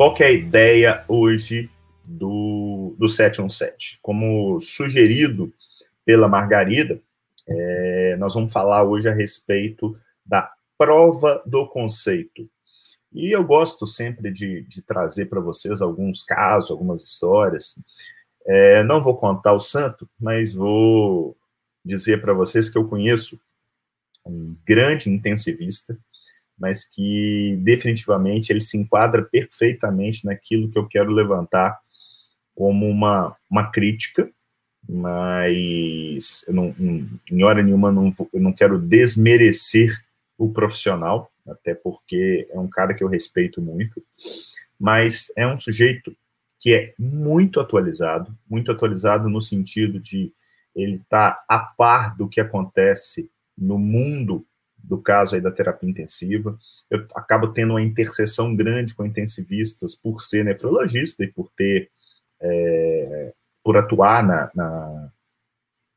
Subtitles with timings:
[0.00, 1.68] qual que é a ideia hoje
[2.02, 3.98] do, do 717?
[4.00, 5.52] Como sugerido
[6.06, 7.02] pela Margarida,
[7.46, 9.94] é, nós vamos falar hoje a respeito
[10.24, 12.48] da prova do conceito.
[13.12, 17.78] E eu gosto sempre de, de trazer para vocês alguns casos, algumas histórias.
[18.46, 21.36] É, não vou contar o santo, mas vou
[21.84, 23.38] dizer para vocês que eu conheço
[24.24, 25.94] um grande intensivista,
[26.60, 31.80] mas que definitivamente ele se enquadra perfeitamente naquilo que eu quero levantar
[32.54, 34.30] como uma, uma crítica,
[34.86, 36.74] mas eu não,
[37.30, 39.98] em hora nenhuma não, eu não quero desmerecer
[40.36, 44.02] o profissional, até porque é um cara que eu respeito muito,
[44.78, 46.14] mas é um sujeito
[46.58, 50.30] que é muito atualizado, muito atualizado no sentido de
[50.76, 54.44] ele estar tá a par do que acontece no mundo
[54.82, 56.58] do caso aí da terapia intensiva.
[56.90, 61.90] Eu acabo tendo uma interseção grande com intensivistas por ser nefrologista e por ter,
[62.40, 63.32] é,
[63.62, 65.12] por atuar na, na,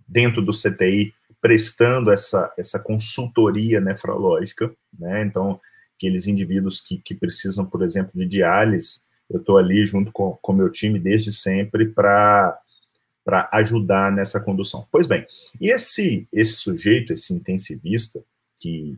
[0.08, 5.24] dentro do CTI, prestando essa, essa consultoria nefrológica, né?
[5.24, 5.60] Então,
[5.98, 10.54] aqueles indivíduos que, que precisam, por exemplo, de diálise, eu estou ali junto com o
[10.54, 12.60] meu time desde sempre para
[13.26, 14.86] para ajudar nessa condução.
[14.92, 15.26] Pois bem,
[15.60, 18.22] e esse, esse sujeito, esse intensivista,
[18.64, 18.98] que,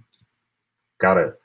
[0.99, 1.35] cara,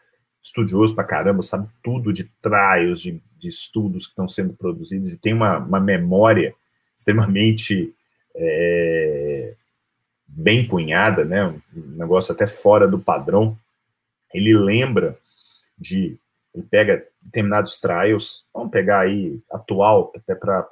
[0.42, 5.18] estudioso pra caramba, sabe tudo de trials, de, de estudos que estão sendo produzidos, e
[5.18, 6.54] tem uma, uma memória
[6.96, 7.94] extremamente
[8.36, 9.54] é,
[10.26, 11.60] bem cunhada, né, um
[11.96, 13.56] negócio até fora do padrão,
[14.34, 15.18] ele lembra
[15.78, 16.18] de,
[16.54, 20.62] ele pega determinados trials, vamos pegar aí atual, até para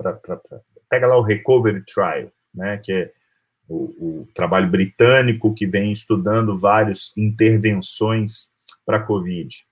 [0.90, 3.12] pega lá o Recovery Trial, né, que é
[3.68, 8.50] o, o trabalho britânico que vem estudando várias intervenções
[8.84, 9.66] para COVID.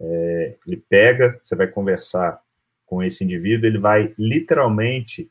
[0.00, 2.40] É, ele pega, você vai conversar
[2.86, 5.30] com esse indivíduo, ele vai literalmente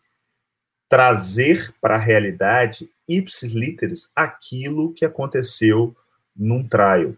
[0.88, 5.96] trazer para a realidade ipsis literis aquilo que aconteceu
[6.36, 7.14] num trial.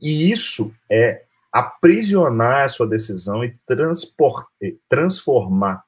[0.00, 3.54] E isso é aprisionar a sua decisão e
[4.88, 5.84] transformar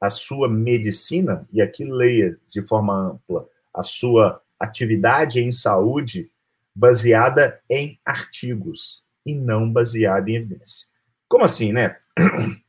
[0.00, 6.30] a sua medicina, e aqui leia de forma ampla, a sua atividade em saúde
[6.74, 10.86] baseada em artigos e não baseada em evidência.
[11.28, 11.98] Como assim, né?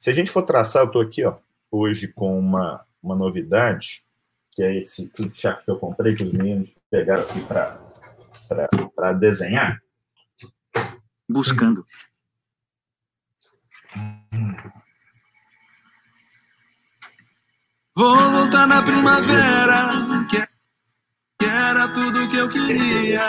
[0.00, 1.36] Se a gente for traçar, eu estou aqui ó,
[1.70, 4.02] hoje com uma, uma novidade,
[4.52, 7.40] que é esse flipchart que eu comprei, que os meninos pegaram aqui
[8.94, 9.80] para desenhar.
[11.28, 11.86] Buscando.
[18.00, 23.20] Vou voltar na primavera, que era tudo que eu queria.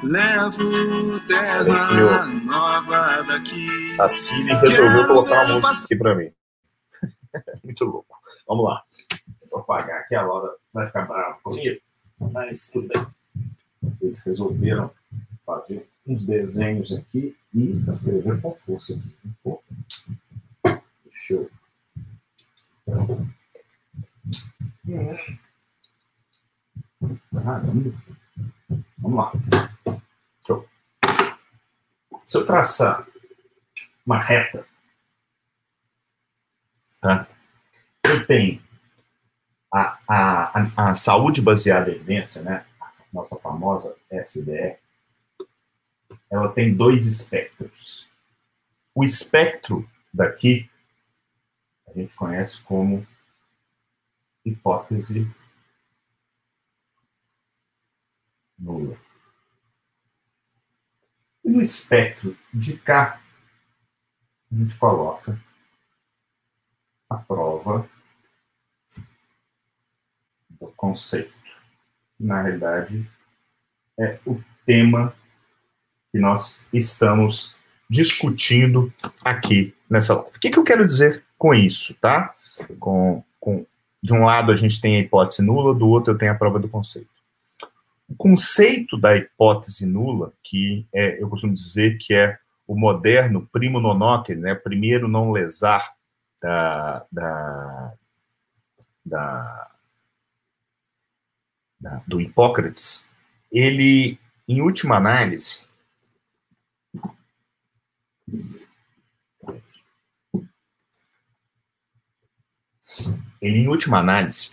[0.00, 3.66] Levo terra nova daqui.
[4.00, 6.30] A Cine resolveu colocar uma música aqui pra mim.
[7.64, 8.16] Muito louco.
[8.46, 8.84] Vamos lá.
[9.50, 11.80] Vou apagar aqui, a Laura vai ficar brava comigo,
[12.20, 13.04] mas tudo bem.
[14.00, 14.88] Eles resolveram
[15.44, 18.96] fazer uns desenhos aqui e escrever com força.
[21.10, 21.50] Deixa eu.
[27.32, 27.92] Caramba.
[28.98, 29.32] Vamos lá.
[30.46, 30.68] Show.
[32.24, 33.06] Se eu traçar
[34.06, 34.66] uma reta,
[37.00, 37.26] tá?
[38.04, 38.62] eu tenho
[39.72, 42.64] a, a, a, saúde baseada em evidência, né?
[42.80, 44.78] a nossa famosa SBR,
[46.30, 48.08] ela tem dois espectros.
[48.94, 50.70] O espectro daqui
[51.88, 53.06] a gente conhece como
[54.44, 55.30] hipótese
[58.58, 58.96] nula.
[61.44, 63.20] E no espectro de cá,
[64.50, 65.38] a gente coloca
[67.10, 67.88] a prova
[70.48, 71.32] do conceito.
[72.18, 73.10] Na realidade,
[73.98, 75.14] é o tema
[76.12, 77.56] que nós estamos
[77.90, 78.92] discutindo
[79.24, 80.36] aqui nessa live.
[80.36, 82.34] O que, que eu quero dizer com isso, tá?
[82.78, 83.66] Com, com
[84.02, 86.58] de um lado a gente tem a hipótese nula, do outro eu tenho a prova
[86.58, 87.08] do conceito.
[88.08, 93.80] O conceito da hipótese nula, que é, eu costumo dizer que é o moderno primo
[93.80, 95.94] nonóquere, né, primeiro não lesar
[96.40, 97.94] da, da,
[99.04, 99.70] da,
[101.80, 103.08] da, do Hipócrates,
[103.50, 105.66] ele, em última análise,
[113.40, 114.50] ele, em última análise,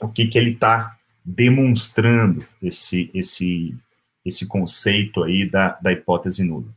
[0.00, 3.74] o que, que ele está demonstrando esse, esse,
[4.24, 6.72] esse conceito aí da, da hipótese nula.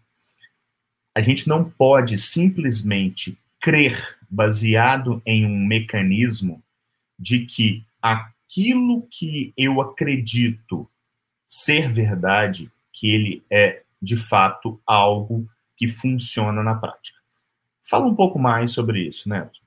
[1.13, 6.63] a gente não pode simplesmente crer baseado em um mecanismo
[7.17, 10.89] de que aquilo que eu acredito
[11.45, 17.19] ser verdade, que ele é de fato algo que funciona na prática.
[17.81, 19.58] Fala um pouco mais sobre isso, Neto.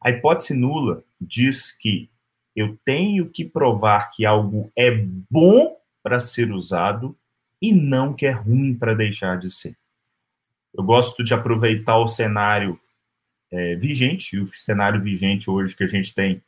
[0.00, 2.08] A hipótese nula diz que
[2.54, 7.16] eu tenho que provar que algo é bom para ser usado
[7.60, 9.76] e não que é ruim para deixar de ser.
[10.74, 12.78] Eu gosto de aproveitar o cenário
[13.50, 16.42] é, vigente, e o cenário vigente hoje que a gente tem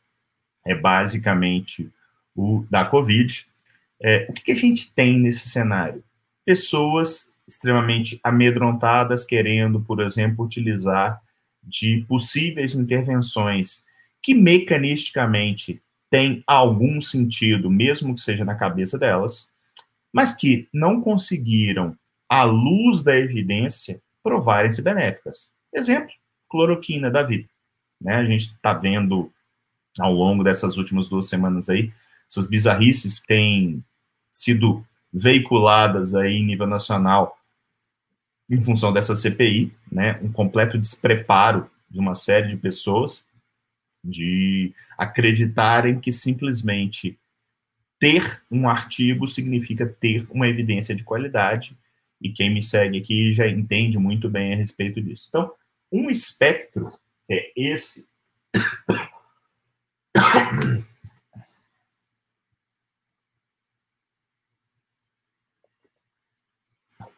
[0.65, 1.91] é basicamente
[2.35, 3.45] o da Covid.
[3.99, 6.03] É, o que, que a gente tem nesse cenário?
[6.45, 11.21] Pessoas extremamente amedrontadas, querendo, por exemplo, utilizar
[11.63, 13.83] de possíveis intervenções
[14.21, 19.49] que mecanisticamente têm algum sentido, mesmo que seja na cabeça delas,
[20.11, 21.95] mas que não conseguiram,
[22.27, 25.51] à luz da evidência, provarem-se benéficas.
[25.73, 26.11] Exemplo,
[26.49, 27.47] cloroquina da vida.
[28.03, 28.15] Né?
[28.15, 29.31] A gente está vendo
[29.99, 31.91] ao longo dessas últimas duas semanas aí,
[32.29, 33.83] essas bizarrices que têm
[34.31, 37.37] sido veiculadas aí em nível nacional
[38.51, 43.25] em função dessa CPI, né, um completo despreparo de uma série de pessoas
[44.03, 47.17] de acreditarem que simplesmente
[47.97, 51.77] ter um artigo significa ter uma evidência de qualidade,
[52.19, 55.27] e quem me segue aqui já entende muito bem a respeito disso.
[55.29, 55.53] Então,
[55.91, 56.91] um espectro
[57.29, 58.09] é esse.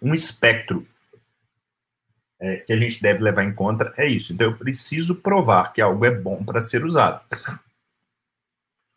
[0.01, 0.85] Um espectro
[2.43, 4.33] é, que a gente deve levar em conta é isso.
[4.33, 7.23] Então, eu preciso provar que algo é bom para ser usado.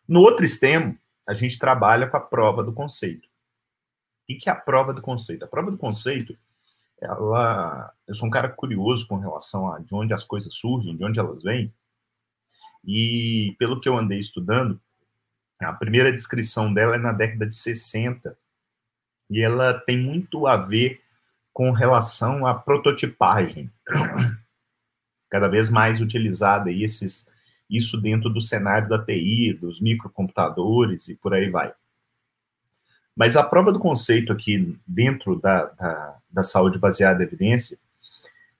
[0.08, 0.96] No outro extremo,
[1.28, 3.28] a gente trabalha com a prova do conceito.
[4.28, 5.44] O que é a prova do conceito?
[5.44, 6.36] A prova do conceito
[7.00, 11.04] ela, eu sou um cara curioso com relação a de onde as coisas surgem, de
[11.04, 11.72] onde elas vêm.
[12.84, 14.80] E pelo que eu andei estudando,
[15.60, 18.36] a primeira descrição dela é na década de 60.
[19.28, 21.02] E ela tem muito a ver
[21.56, 23.70] com relação à prototipagem.
[25.30, 27.26] Cada vez mais utilizada esses,
[27.70, 31.72] isso dentro do cenário da TI, dos microcomputadores e por aí vai.
[33.16, 37.78] Mas a prova do conceito aqui dentro da, da, da saúde baseada em evidência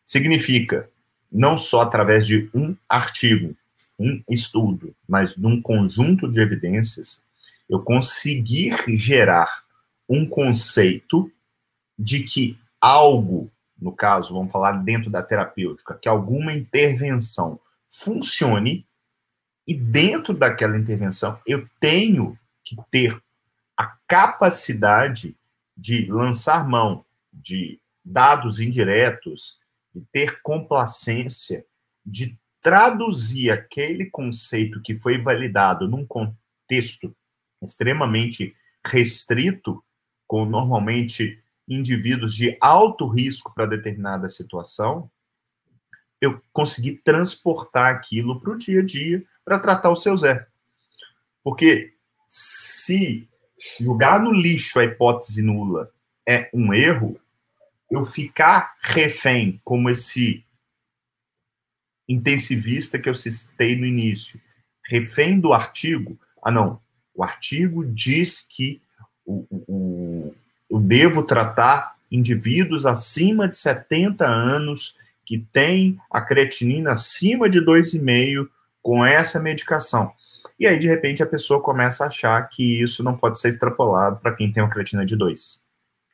[0.06, 0.88] significa
[1.31, 3.54] não só através de um artigo,
[3.98, 7.22] um estudo, mas de um conjunto de evidências,
[7.69, 9.64] eu conseguir gerar
[10.08, 11.31] um conceito
[11.98, 18.86] de que algo, no caso, vamos falar dentro da terapêutica, que alguma intervenção funcione
[19.66, 23.20] e dentro daquela intervenção eu tenho que ter
[23.76, 25.36] a capacidade
[25.76, 29.58] de lançar mão de dados indiretos,
[29.92, 31.66] de ter complacência,
[32.04, 37.14] de traduzir aquele conceito que foi validado num contexto
[37.60, 38.54] extremamente
[38.84, 39.82] restrito,
[40.26, 45.10] com normalmente indivíduos de alto risco para determinada situação,
[46.20, 50.46] eu consegui transportar aquilo para o dia a dia para tratar o seu Zé.
[51.42, 51.94] Porque
[52.26, 53.28] se
[53.80, 55.92] jogar no lixo a hipótese nula
[56.26, 57.20] é um erro,
[57.91, 60.44] eu ficar refém, como esse
[62.08, 64.41] intensivista que eu citei no início,
[64.84, 66.81] refém do artigo, ah, não,
[67.14, 68.81] o artigo diz que
[69.24, 70.34] o, o,
[70.70, 78.49] eu devo tratar indivíduos acima de 70 anos que têm a creatinina acima de 2,5
[78.82, 80.13] com essa medicação.
[80.58, 84.20] E aí, de repente, a pessoa começa a achar que isso não pode ser extrapolado
[84.20, 85.61] para quem tem uma creatina de 2,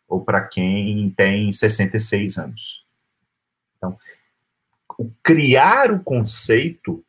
[0.09, 2.85] ou para quem tem 66 anos.
[3.77, 3.97] Então,
[4.99, 7.05] o criar o conceito,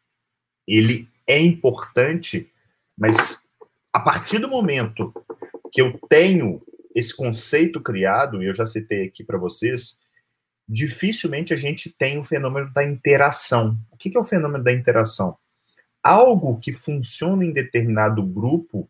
[0.67, 2.51] ele é importante,
[2.97, 3.43] mas
[3.91, 5.13] a partir do momento
[5.71, 6.61] que eu tenho
[6.93, 9.99] esse conceito criado, e eu já citei aqui para vocês,
[10.67, 13.77] dificilmente a gente tem o fenômeno da interação.
[13.91, 15.37] O que é o fenômeno da interação?
[16.03, 18.89] algo que funciona em determinado grupo,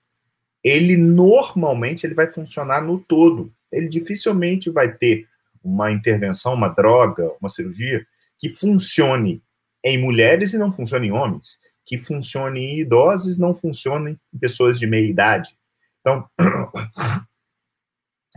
[0.64, 3.54] ele normalmente ele vai funcionar no todo.
[3.72, 5.28] Ele dificilmente vai ter
[5.64, 8.06] uma intervenção, uma droga, uma cirurgia
[8.40, 9.42] que funcione
[9.84, 14.38] em mulheres e não funcione em homens, que funcione em idosos e não funcione em
[14.38, 15.56] pessoas de meia idade.
[16.02, 16.28] Então,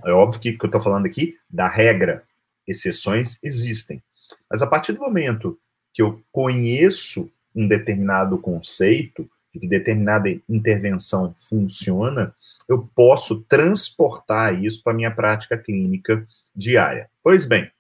[0.04, 2.24] é óbvio que, que eu estou falando aqui da regra,
[2.66, 4.02] exceções existem.
[4.50, 5.58] Mas a partir do momento
[5.92, 12.34] que eu conheço um determinado conceito, de que determinada intervenção funciona,
[12.68, 17.08] eu posso transportar isso para a minha prática clínica diária.
[17.22, 17.70] Pois bem,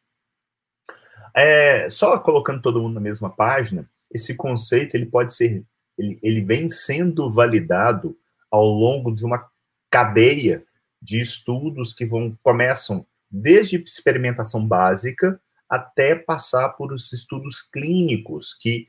[1.34, 5.62] é, só colocando todo mundo na mesma página, esse conceito ele pode ser,
[5.98, 8.16] ele, ele vem sendo validado
[8.50, 9.46] ao longo de uma
[9.90, 10.64] cadeia
[11.06, 18.88] de estudos que vão começam desde experimentação básica até passar por os estudos clínicos, que,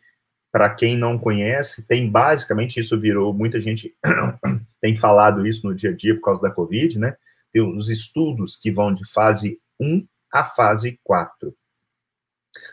[0.51, 3.95] para quem não conhece, tem basicamente, isso virou, muita gente
[4.81, 7.15] tem falado isso no dia a dia por causa da Covid, né?
[7.53, 11.55] Tem os estudos que vão de fase 1 a fase 4.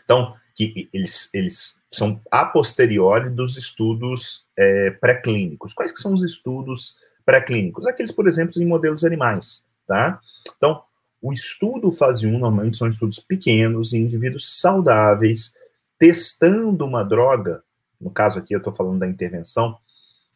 [0.03, 5.73] Então, que eles, eles são a posteriori dos estudos é, pré-clínicos.
[5.73, 6.95] Quais que são os estudos
[7.25, 7.85] pré-clínicos?
[7.87, 10.19] Aqueles, por exemplo, em modelos animais, tá?
[10.55, 10.83] Então,
[11.21, 15.55] o estudo fase 1 normalmente são estudos pequenos, em indivíduos saudáveis,
[15.97, 17.63] testando uma droga,
[17.99, 19.77] no caso aqui eu estou falando da intervenção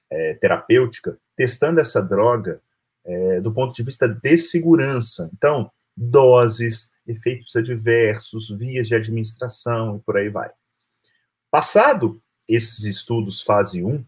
[0.10, 2.62] é, terapêutica, testando essa droga
[3.05, 5.29] é, do ponto de vista de segurança.
[5.34, 10.50] Então, doses, efeitos adversos, vias de administração e por aí vai.
[11.51, 14.03] Passado esses estudos fase 1,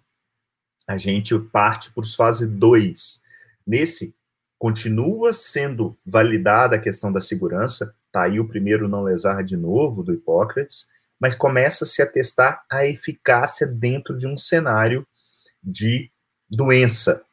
[0.92, 3.22] a gente parte para os fase 2.
[3.66, 4.14] Nesse,
[4.60, 10.04] continua sendo validada a questão da segurança, tá aí o primeiro não lesar de novo
[10.04, 15.08] do Hipócrates, mas começa-se a testar a eficácia dentro de um cenário
[15.64, 16.12] de
[16.50, 17.24] doença.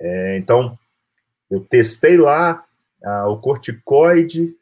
[0.00, 0.78] É, então,
[1.50, 2.64] eu testei lá
[3.02, 4.54] ah, o corticoide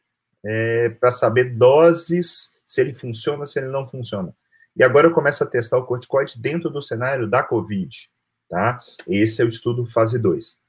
[0.45, 4.33] é, para saber doses, se ele funciona, se ele não funciona.
[4.75, 8.09] E agora eu começo a testar o corticoide dentro do cenário da COVID,
[8.53, 8.79] tá?
[9.07, 10.59] Esse é o estudo fase 2.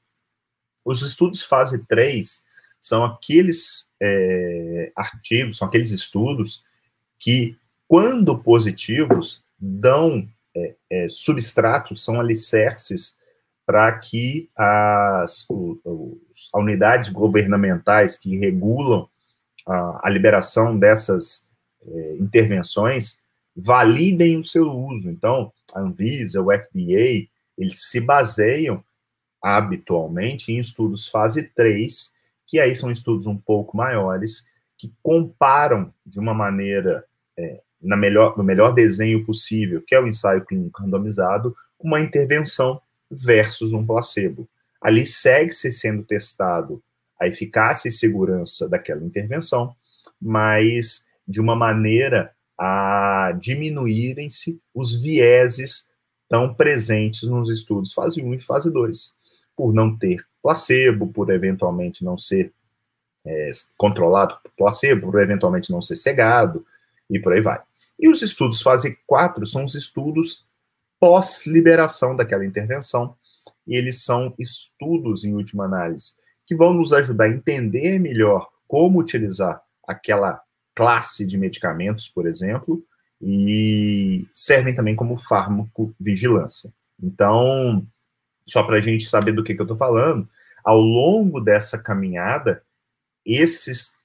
[0.83, 2.43] Os estudos fase 3
[2.81, 6.63] são aqueles é, artigos, são aqueles estudos
[7.19, 7.55] que,
[7.87, 13.17] quando positivos, dão é, é, substratos, são alicerces
[13.67, 19.07] para que as, os, unidades governamentais que regulam
[19.67, 21.47] a, a liberação dessas
[21.85, 23.19] é, intervenções
[23.55, 25.09] validem o seu uso.
[25.09, 28.83] Então, a Anvisa, o FDA, eles se baseiam
[29.41, 32.13] habitualmente em estudos fase 3,
[32.47, 34.45] que aí são estudos um pouco maiores,
[34.77, 37.05] que comparam de uma maneira,
[37.37, 42.81] é, na melhor, no melhor desenho possível, que é o ensaio clínico randomizado, uma intervenção
[43.09, 44.49] versus um placebo.
[44.81, 46.83] Ali segue-se sendo testado
[47.19, 49.75] a eficácia e segurança daquela intervenção,
[50.21, 55.89] mas de uma maneira a diminuírem-se os vieses
[56.35, 59.15] tão presentes nos estudos fase 1 e fase 2,
[59.55, 62.51] por não ter placebo, por eventualmente não ser
[63.25, 66.65] é, controlado por placebo, por eventualmente não ser cegado,
[67.09, 67.61] e por aí vai.
[67.97, 70.45] E os estudos fase 4 são os estudos
[70.99, 73.15] pós-liberação daquela intervenção,
[73.65, 78.99] e eles são estudos, em última análise, que vão nos ajudar a entender melhor como
[78.99, 80.41] utilizar aquela
[80.75, 82.85] classe de medicamentos, por exemplo,
[83.21, 85.17] e servem também como
[85.99, 86.73] vigilância.
[87.01, 87.85] Então,
[88.47, 90.27] só para a gente saber do que, que eu estou falando,
[90.63, 92.63] ao longo dessa caminhada,
[93.25, 93.95] esses,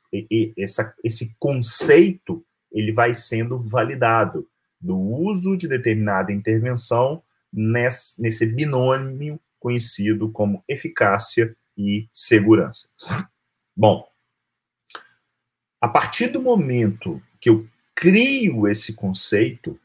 [0.57, 4.49] essa, esse conceito ele vai sendo validado
[4.81, 12.89] do uso de determinada intervenção nesse, nesse binômio conhecido como eficácia e segurança.
[13.77, 14.09] Bom,
[15.81, 17.67] a partir do momento que eu
[18.01, 19.79] crio esse conceito,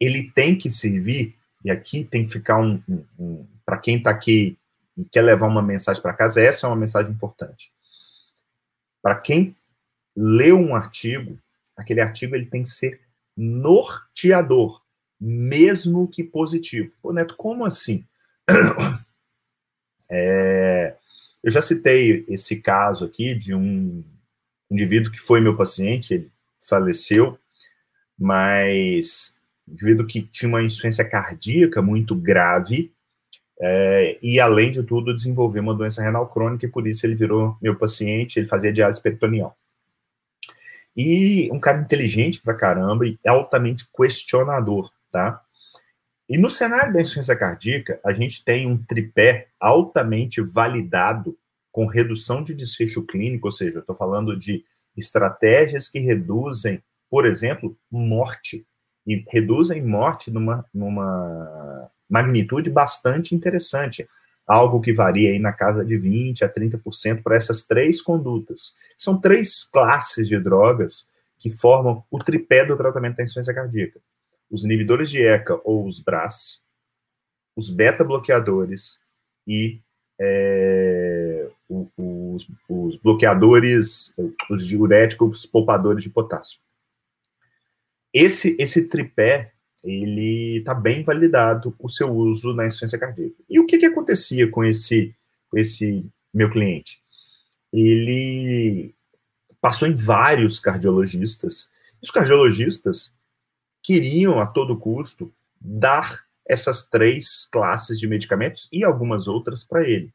[0.00, 2.82] ele tem que servir, e aqui tem que ficar um.
[2.88, 4.56] um, um para quem está aqui
[4.96, 7.70] e quer levar uma mensagem para casa, essa é uma mensagem importante.
[9.02, 9.54] Para quem
[10.16, 11.38] lê um artigo,
[11.76, 13.00] aquele artigo ele tem que ser
[13.36, 14.82] norteador,
[15.20, 16.92] mesmo que positivo.
[17.00, 18.04] Pô, Neto, como assim?
[20.12, 20.96] É,
[21.40, 24.02] eu já citei esse caso aqui de um
[24.68, 27.38] indivíduo que foi meu paciente, ele faleceu,
[28.20, 32.92] mas indivíduo que tinha uma insuficiência cardíaca muito grave,
[33.62, 37.56] é, e além de tudo desenvolveu uma doença renal crônica, e por isso ele virou
[37.62, 39.56] meu paciente, ele fazia diálise peritoneal.
[40.96, 45.40] E um cara inteligente pra caramba e altamente questionador, tá?
[46.28, 51.36] E no cenário da insuficiência cardíaca, a gente tem um tripé altamente validado
[51.72, 54.64] com redução de desfecho clínico, ou seja, eu estou falando de
[54.96, 58.64] estratégias que reduzem, por exemplo, morte.
[59.06, 64.08] E reduzem morte numa, numa magnitude bastante interessante.
[64.46, 68.74] Algo que varia aí na casa de 20% a 30% para essas três condutas.
[68.96, 74.00] São três classes de drogas que formam o tripé do tratamento da insuficiência cardíaca
[74.50, 76.64] os inibidores de ECA ou os BRAS,
[77.56, 78.98] os beta-bloqueadores
[79.46, 79.80] e
[80.20, 84.14] é, os, os, bloqueadores,
[84.50, 86.60] os diuréticos poupadores de potássio.
[88.12, 89.52] Esse, esse tripé,
[89.82, 93.36] ele está bem validado o seu uso na insuficiência cardíaca.
[93.48, 95.14] E o que, que acontecia com esse,
[95.48, 97.00] com esse meu cliente?
[97.72, 98.94] Ele
[99.60, 101.70] passou em vários cardiologistas.
[102.02, 103.14] Os cardiologistas
[103.82, 110.12] queriam, a todo custo, dar essas três classes de medicamentos e algumas outras para ele.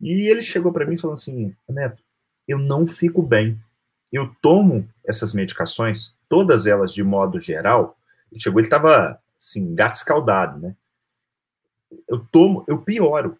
[0.00, 2.02] E ele chegou para mim falando assim: Neto,
[2.46, 3.58] eu não fico bem.
[4.12, 7.98] Eu tomo essas medicações, todas elas de modo geral.
[8.30, 10.76] Ele chegou, ele estava assim, gato escaldado, né?
[12.08, 13.38] Eu tomo, eu pioro.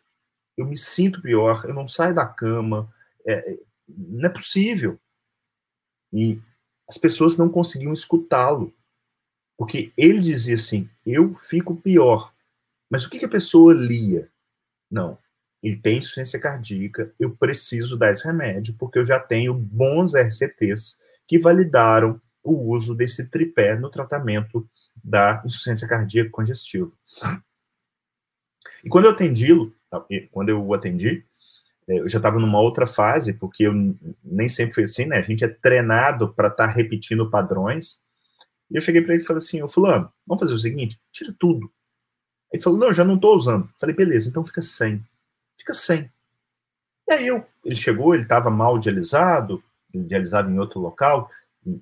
[0.57, 2.93] Eu me sinto pior, eu não saio da cama.
[3.27, 4.99] É, não é possível.
[6.13, 6.39] E
[6.89, 8.73] as pessoas não conseguiam escutá-lo.
[9.57, 12.33] Porque ele dizia assim: eu fico pior.
[12.89, 14.31] Mas o que, que a pessoa lia?
[14.91, 15.19] Não,
[15.63, 21.01] ele tem insuficiência cardíaca, eu preciso dar esse remédio, porque eu já tenho bons RCTs
[21.27, 24.69] que validaram o uso desse tripé no tratamento
[25.03, 26.93] da insuficiência cardíaca congestiva.
[28.85, 29.75] E quando eu atendi-lo,
[30.31, 31.25] quando eu atendi,
[31.89, 33.73] é, eu já estava numa outra fase, porque eu
[34.23, 35.19] nem sempre foi assim, né?
[35.19, 38.03] A gente é treinado para estar tá repetindo padrões.
[38.71, 41.35] E eu cheguei para ele e falei assim: Ô Fulano, vamos fazer o seguinte, tira
[41.39, 41.71] tudo.
[42.53, 43.69] Ele falou: Não, já não estou usando.
[43.79, 45.03] Falei: Beleza, então fica sem.
[45.59, 46.11] Fica sem.
[47.09, 49.63] E aí eu, ele chegou, ele estava mal dialisado,
[49.95, 51.31] dialisado em outro local,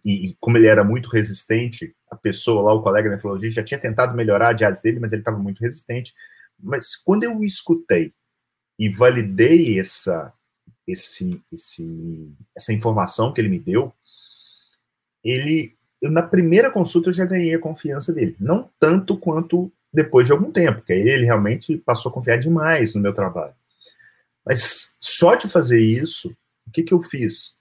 [0.05, 3.81] e, e, como ele era muito resistente, a pessoa lá, o colega nefrologista, já tinha
[3.81, 6.15] tentado melhorar a diálise dele, mas ele estava muito resistente.
[6.59, 8.12] Mas quando eu escutei
[8.79, 10.33] e validei essa,
[10.87, 13.93] esse, esse, essa informação que ele me deu,
[15.25, 18.37] ele, eu, na primeira consulta eu já ganhei a confiança dele.
[18.39, 22.95] Não tanto quanto depois de algum tempo, que aí ele realmente passou a confiar demais
[22.95, 23.55] no meu trabalho.
[24.45, 26.35] Mas só de fazer isso,
[26.67, 27.57] o que, que eu fiz?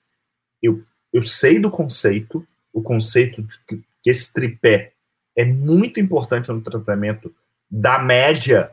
[0.62, 4.94] Eu, eu sei do conceito, o conceito de que, esse tripé
[5.36, 7.34] é muito importante no tratamento
[7.70, 8.72] da média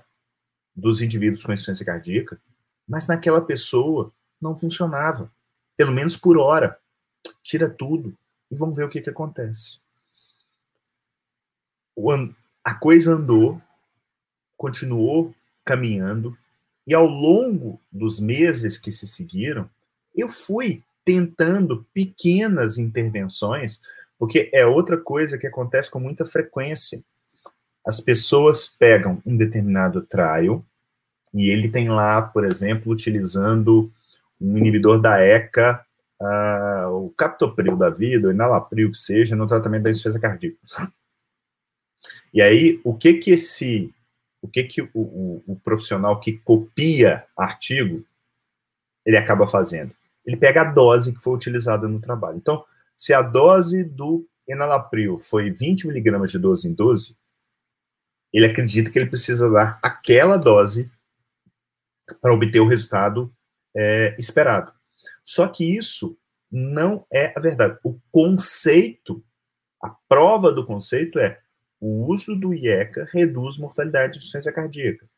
[0.75, 2.41] dos indivíduos com insuficiência cardíaca,
[2.89, 4.11] mas naquela pessoa
[4.41, 5.31] não funcionava,
[5.77, 6.79] pelo menos por hora.
[7.43, 8.17] Tira tudo
[8.51, 9.79] e vamos ver o que, que acontece.
[12.65, 13.61] A coisa andou,
[14.57, 15.35] continuou
[15.65, 16.37] caminhando,
[16.87, 19.69] e ao longo dos meses que se seguiram,
[20.15, 23.81] eu fui tentando pequenas intervenções,
[24.19, 27.03] porque é outra coisa que acontece com muita frequência.
[27.83, 30.63] As pessoas pegam um determinado trial,
[31.33, 33.91] e ele tem lá, por exemplo, utilizando
[34.39, 35.83] um inibidor da ECA,
[36.21, 40.59] uh, o captopril da vida, o enalapril que seja, no tratamento da insuficiência cardíaca.
[42.35, 43.91] E aí, o que que esse,
[44.43, 48.05] o que que o, o, o profissional que copia artigo,
[49.07, 49.97] ele acaba fazendo?
[50.29, 52.37] Ele pega a dose que foi utilizada no trabalho.
[52.37, 52.63] Então,
[52.95, 57.17] se a dose do enalapril foi 20 miligramas de 12 em 12,
[58.31, 60.91] ele acredita que ele precisa dar aquela dose
[62.21, 63.35] para obter o resultado
[63.75, 64.71] é, esperado.
[65.25, 66.19] Só que isso
[66.53, 67.79] não é a verdade.
[67.83, 69.25] O conceito,
[69.83, 71.41] a prova do conceito é
[71.81, 75.09] o uso do IECA reduz mortalidade de insuficiência cardíaca.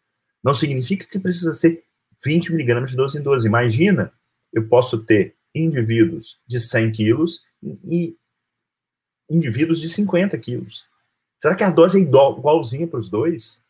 [0.40, 1.82] Não significa que precisa ser
[2.24, 3.48] 20 miligramas de 12 em 12.
[3.48, 4.12] Imagina,
[4.52, 8.16] eu posso ter indivíduos de 100 quilos e
[9.28, 10.84] indivíduos de 50 quilos.
[11.40, 13.62] Será que a dose é igualzinha para os dois?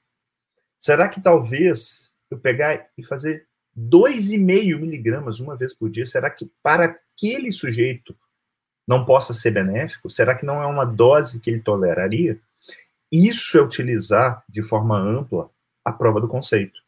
[0.81, 6.51] Será que talvez eu pegar e fazer 2,5 miligramas uma vez por dia, será que
[6.63, 8.17] para aquele sujeito
[8.87, 10.11] não possa ser benéfico?
[10.11, 12.41] Será que não é uma dose que ele toleraria?
[13.11, 15.51] Isso é utilizar de forma ampla
[15.85, 16.81] a prova do conceito.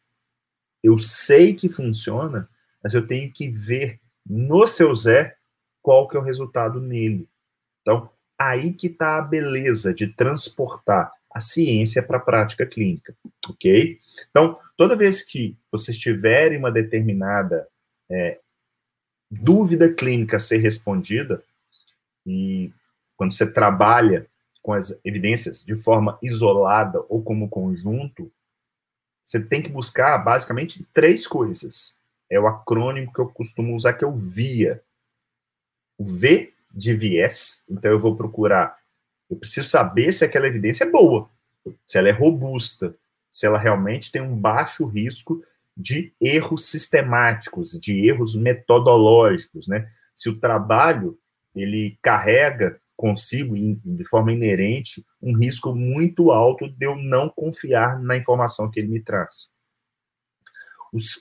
[0.81, 2.49] Eu sei que funciona,
[2.83, 5.35] mas eu tenho que ver no seu Zé
[5.81, 7.27] qual que é o resultado nele.
[7.81, 13.15] Então, aí que está a beleza de transportar a ciência para a prática clínica,
[13.49, 13.99] ok?
[14.29, 17.67] Então, toda vez que vocês tiverem uma determinada
[18.09, 18.39] é,
[19.29, 21.43] dúvida clínica a ser respondida,
[22.25, 22.71] e
[23.17, 24.27] quando você trabalha
[24.61, 28.31] com as evidências de forma isolada ou como conjunto,
[29.25, 31.95] você tem que buscar basicamente três coisas.
[32.33, 34.81] É o acrônimo que eu costumo usar, que é o VIA.
[35.97, 38.75] O V de viés, então eu vou procurar
[39.33, 41.27] eu preciso saber se aquela evidência é boa,
[41.87, 42.95] se ela é robusta,
[43.31, 45.43] se ela realmente tem um baixo risco
[45.75, 49.89] de erros sistemáticos, de erros metodológicos, né?
[50.15, 51.17] Se o trabalho
[51.55, 58.15] ele carrega consigo, de forma inerente, um risco muito alto de eu não confiar na
[58.15, 59.51] informação que ele me traz.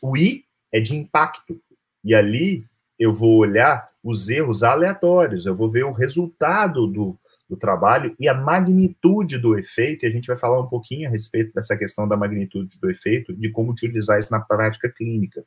[0.03, 1.61] O I é de impacto,
[2.03, 2.65] e ali
[2.99, 8.29] eu vou olhar os erros aleatórios, eu vou ver o resultado do, do trabalho e
[8.29, 12.09] a magnitude do efeito, e a gente vai falar um pouquinho a respeito dessa questão
[12.09, 15.45] da magnitude do efeito, de como utilizar isso na prática clínica.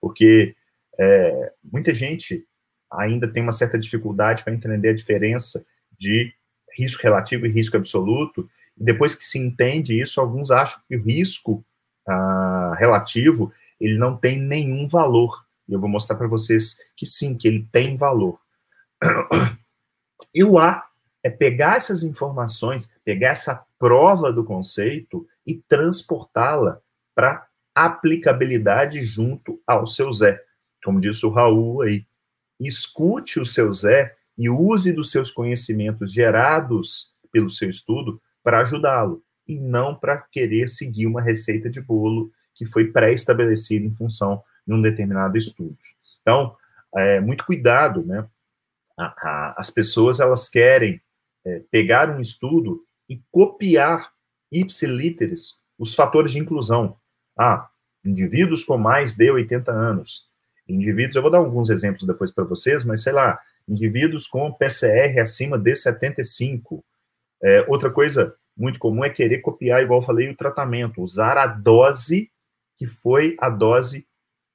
[0.00, 0.54] Porque
[0.98, 2.44] é, muita gente
[2.90, 5.64] ainda tem uma certa dificuldade para entender a diferença
[5.98, 6.32] de
[6.76, 11.02] risco relativo e risco absoluto, e depois que se entende isso, alguns acham que o
[11.02, 11.64] risco
[12.06, 15.44] ah, relativo ele não tem nenhum valor.
[15.68, 18.38] E eu vou mostrar para vocês que sim, que ele tem valor.
[20.32, 20.86] E o A
[21.22, 26.80] é pegar essas informações, pegar essa prova do conceito e transportá-la
[27.14, 30.40] para aplicabilidade junto ao seu Zé.
[30.84, 32.06] Como disse o Raul aí,
[32.60, 39.22] escute o seu Zé e use dos seus conhecimentos gerados pelo seu estudo para ajudá-lo,
[39.46, 44.74] e não para querer seguir uma receita de bolo que foi pré-estabelecida em função de
[44.74, 45.76] um determinado estudo.
[46.22, 46.56] Então,
[46.96, 48.26] é, muito cuidado, né?
[48.98, 51.00] A, a, as pessoas elas querem
[51.44, 54.10] é, pegar um estudo e copiar
[54.50, 56.96] ipsiliteres os fatores de inclusão.
[57.38, 57.68] Ah,
[58.04, 60.26] indivíduos com mais de 80 anos.
[60.68, 63.38] Indivíduos, eu vou dar alguns exemplos depois para vocês, mas sei lá,
[63.68, 66.84] indivíduos com PCR acima de 75.
[67.42, 71.46] É, outra coisa muito comum é querer copiar, igual eu falei, o tratamento, usar a
[71.46, 72.30] dose
[72.76, 74.06] que foi a dose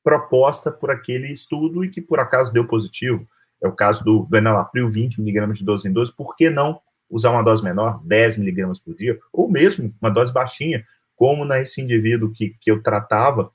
[0.03, 3.27] proposta por aquele estudo e que por acaso deu positivo.
[3.61, 6.15] É o caso do, do enalapril, 20 miligramas de 12 em 12.
[6.15, 10.31] Por que não usar uma dose menor, 10 miligramas por dia, ou mesmo uma dose
[10.33, 13.51] baixinha, como nesse indivíduo que, que eu tratava,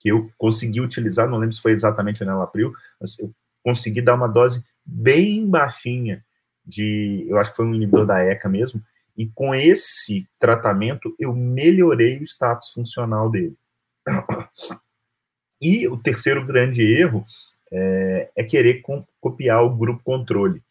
[0.00, 4.14] que eu consegui utilizar, não lembro se foi exatamente o enalapril, mas eu consegui dar
[4.14, 6.24] uma dose bem baixinha
[6.66, 8.82] de, eu acho que foi um inibidor da ECA mesmo,
[9.16, 13.56] e com esse tratamento eu melhorei o status funcional dele.
[15.60, 17.24] E o terceiro grande erro
[17.72, 18.82] é, é querer
[19.20, 20.62] copiar o grupo controle.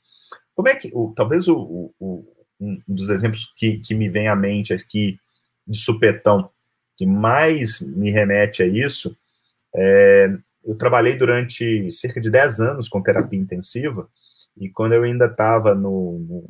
[0.53, 2.25] Como é que, o, talvez o, o,
[2.59, 5.19] um dos exemplos que, que me vem à mente aqui
[5.65, 6.49] de supetão,
[6.97, 9.17] que mais me remete a isso,
[9.73, 14.07] é, eu trabalhei durante cerca de 10 anos com terapia intensiva,
[14.57, 16.49] e quando eu ainda estava no, no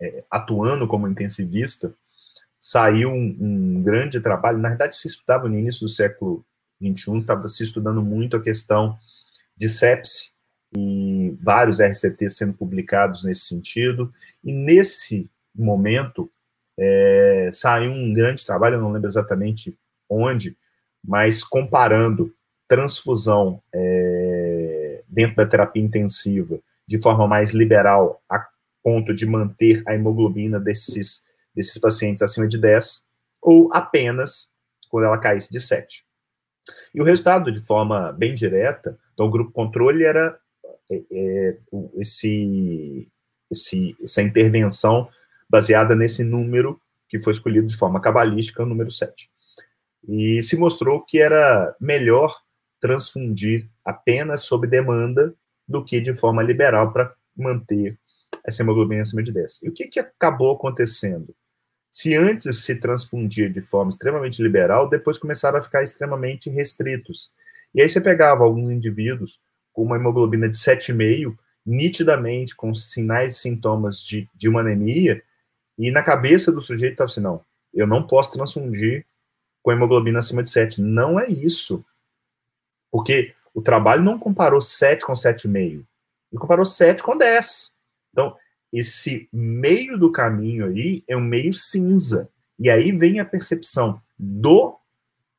[0.00, 1.94] é, atuando como intensivista,
[2.62, 4.56] saiu um, um, grande trabalho.
[4.56, 6.46] Na verdade, se estudava no início do século
[6.80, 8.96] XXI, estava se estudando muito a questão
[9.56, 10.30] de sepse
[10.76, 14.14] e vários RCTs sendo publicados nesse sentido.
[14.44, 16.30] E nesse momento
[16.78, 19.76] é, saiu um grande trabalho, eu não lembro exatamente
[20.08, 20.56] onde,
[21.04, 22.32] mas comparando
[22.68, 28.46] transfusão é, dentro da terapia intensiva de forma mais liberal a
[28.84, 33.04] ponto de manter a hemoglobina desses desses pacientes acima de 10,
[33.40, 34.50] ou apenas
[34.88, 36.04] quando ela caísse de 7.
[36.94, 40.38] E o resultado, de forma bem direta, então o grupo controle era
[40.90, 41.58] é, é,
[41.96, 43.08] esse,
[43.50, 45.08] esse, essa intervenção
[45.48, 49.30] baseada nesse número que foi escolhido de forma cabalística, o número 7.
[50.08, 52.34] E se mostrou que era melhor
[52.80, 55.34] transfundir apenas sob demanda
[55.68, 57.98] do que de forma liberal para manter
[58.46, 59.62] essa hemoglobina acima de 10.
[59.62, 61.34] E o que, que acabou acontecendo?
[61.92, 67.30] Se antes se transfundia de forma extremamente liberal, depois começaram a ficar extremamente restritos.
[67.74, 69.38] E aí você pegava alguns indivíduos
[69.74, 75.22] com uma hemoglobina de 7,5, nitidamente com sinais e sintomas de, de uma anemia,
[75.78, 79.04] e na cabeça do sujeito estava assim, não, eu não posso transfundir
[79.62, 80.80] com hemoglobina acima de 7.
[80.80, 81.84] Não é isso.
[82.90, 85.84] Porque o trabalho não comparou 7 com 7,5,
[86.32, 87.72] ele comparou 7 com 10.
[88.12, 88.34] Então,
[88.72, 92.28] esse meio do caminho aí é um meio cinza.
[92.58, 94.78] E aí vem a percepção do,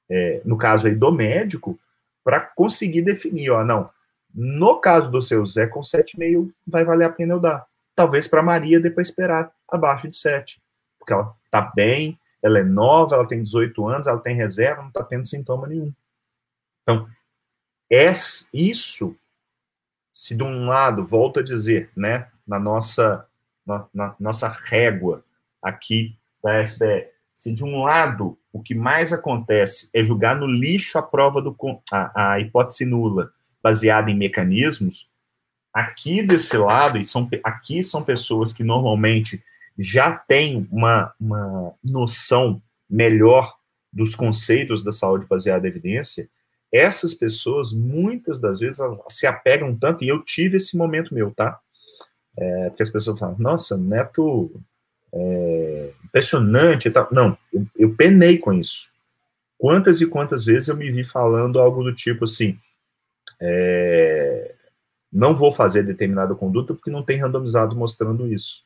[0.10, 1.80] é, no caso aí, do médico,
[2.24, 3.89] para conseguir definir, ó, não,
[4.34, 7.65] no caso do seu Zé, com 7,5 vai valer a pena eu dar.
[7.96, 10.62] Talvez para Maria depois esperar abaixo de 7.
[10.98, 14.89] Porque ela tá bem, ela é nova, ela tem 18 anos, ela tem reserva, não
[14.89, 15.93] está tendo sintoma nenhum.
[16.82, 17.08] Então,
[17.91, 18.12] é
[18.54, 19.15] isso,
[20.13, 23.27] se de um lado, volto a dizer, né, na nossa,
[23.65, 25.23] na, na nossa régua
[25.62, 27.08] aqui da SBE.
[27.36, 31.56] Se de um lado o que mais acontece é jogar no lixo a prova do
[31.91, 35.10] a, a hipótese nula baseada em mecanismos,
[35.73, 39.43] aqui desse lado e são aqui são pessoas que normalmente
[39.77, 43.56] já têm uma, uma noção melhor
[43.91, 46.29] dos conceitos da saúde baseada em evidência,
[46.71, 48.79] essas pessoas, muitas das vezes,
[49.10, 51.60] se apegam tanto, e eu tive esse momento meu, tá?
[52.38, 54.52] É, porque as pessoas falam, nossa, neto
[55.13, 57.08] é, impressionante e tal.
[57.12, 58.91] Não, eu, eu penei com isso.
[59.58, 62.60] Quantas e quantas vezes eu me vi falando algo do tipo assim,
[63.39, 64.56] é,
[65.12, 68.63] não vou fazer determinada conduta porque não tem randomizado mostrando isso.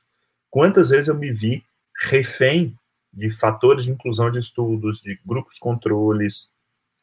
[0.50, 1.64] Quantas vezes eu me vi
[2.10, 2.74] refém
[3.14, 6.52] de fatores de inclusão de estudos, de grupos controles,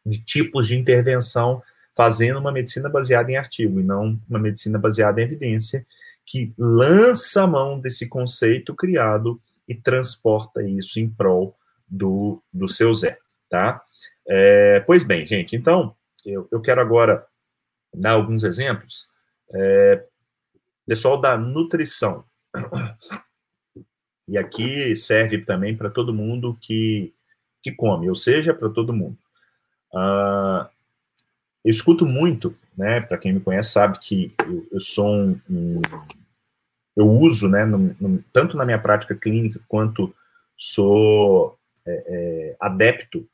[0.05, 1.63] de tipos de intervenção,
[1.95, 5.87] fazendo uma medicina baseada em artigo e não uma medicina baseada em evidência,
[6.27, 11.57] que lança a mão desse conceito criado e transporta isso em prol
[11.87, 13.83] do, do seu Zé, tá?
[14.27, 17.27] É, pois bem, gente, então, eu, eu quero agora
[17.93, 19.07] dar alguns exemplos.
[19.55, 20.05] É,
[20.87, 22.25] pessoal da nutrição.
[24.27, 27.13] E aqui serve também para todo mundo que,
[27.63, 29.19] que come, ou seja, para todo mundo.
[29.93, 30.67] Uh,
[31.63, 33.01] eu escuto muito, né?
[33.01, 35.83] Para quem me conhece sabe que eu, eu sou um, um,
[36.97, 37.65] eu uso, né?
[37.65, 40.15] No, no, tanto na minha prática clínica quanto
[40.57, 43.27] sou é, é, adepto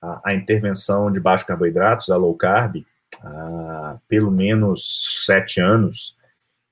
[0.00, 2.84] à, à, intervenção de baixos carboidratos, a low carb,
[3.22, 6.16] há pelo menos sete anos.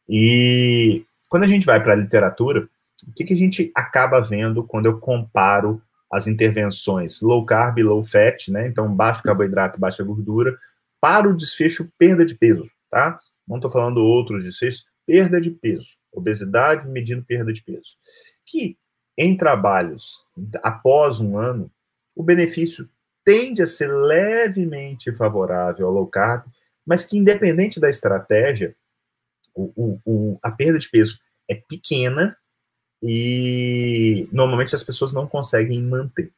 [0.09, 2.69] E quando a gente vai para a literatura,
[3.09, 5.83] o que, que a gente acaba vendo quando eu comparo
[6.13, 8.69] as intervenções low carb, low fat, né?
[8.69, 10.57] Então, baixo carboidrato, baixa gordura,
[11.05, 13.21] para o desfecho perda de peso, tá?
[13.47, 17.99] Não estou falando outros desfechos, perda de peso, obesidade medindo perda de peso.
[18.47, 18.79] Que
[19.19, 20.25] em trabalhos
[20.63, 21.71] após um ano,
[22.17, 22.89] o benefício
[23.23, 26.47] tende a ser levemente favorável ao low carb,
[26.87, 28.75] mas que independente da estratégia,
[29.55, 32.35] o, o, o, a perda de peso é pequena
[33.03, 36.33] e normalmente as pessoas não conseguem manter.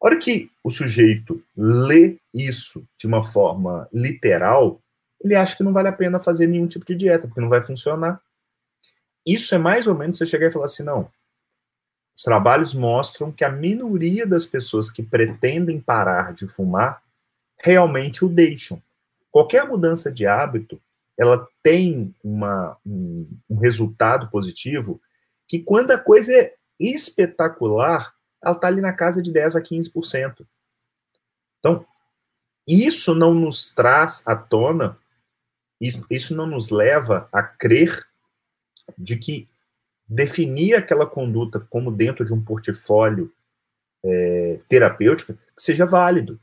[0.00, 4.80] A hora que o sujeito lê isso de uma forma literal,
[5.20, 7.60] ele acha que não vale a pena fazer nenhum tipo de dieta, porque não vai
[7.60, 8.20] funcionar.
[9.26, 11.10] Isso é mais ou menos você chegar e falar assim: não.
[12.16, 17.02] Os trabalhos mostram que a minoria das pessoas que pretendem parar de fumar
[17.60, 18.82] realmente o deixam.
[19.30, 20.80] Qualquer mudança de hábito,
[21.16, 25.00] ela tem uma, um, um resultado positivo
[25.46, 30.46] que quando a coisa é espetacular, ela está ali na casa de 10 a 15%.
[31.58, 31.84] Então,
[32.66, 34.98] isso não nos traz à tona,
[35.80, 38.06] isso, isso não nos leva a crer
[38.96, 39.48] de que
[40.08, 43.32] definir aquela conduta como dentro de um portfólio
[44.04, 46.40] é, terapêutico seja válido.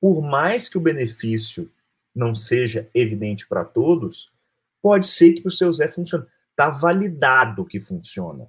[0.00, 1.70] Por mais que o benefício
[2.14, 4.32] não seja evidente para todos,
[4.80, 8.48] pode ser que para o seu Zé funcione está validado que funciona.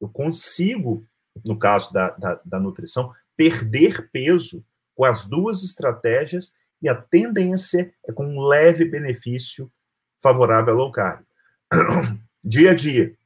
[0.00, 1.06] Eu consigo,
[1.44, 7.92] no caso da, da, da nutrição, perder peso com as duas estratégias e a tendência
[8.06, 9.70] é com um leve benefício
[10.20, 11.24] favorável ao low carb.
[12.42, 13.16] dia a dia.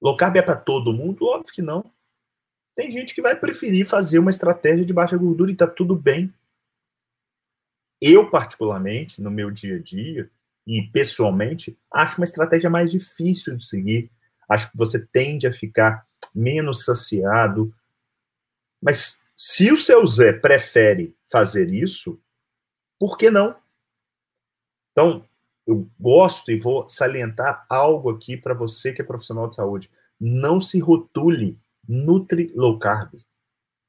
[0.00, 1.26] Low carb é para todo mundo?
[1.26, 1.90] Óbvio que não.
[2.74, 6.32] Tem gente que vai preferir fazer uma estratégia de baixa gordura e está tudo bem.
[8.00, 10.30] Eu, particularmente, no meu dia a dia,
[10.64, 14.10] e pessoalmente, acho uma estratégia mais difícil de seguir.
[14.48, 17.72] Acho que você tende a ficar menos saciado.
[18.80, 22.20] Mas se o seu Zé prefere fazer isso,
[22.98, 23.56] por que não?
[24.92, 25.24] Então,
[25.66, 29.90] eu gosto e vou salientar algo aqui para você que é profissional de saúde.
[30.18, 33.14] Não se rotule Nutri Low Carb.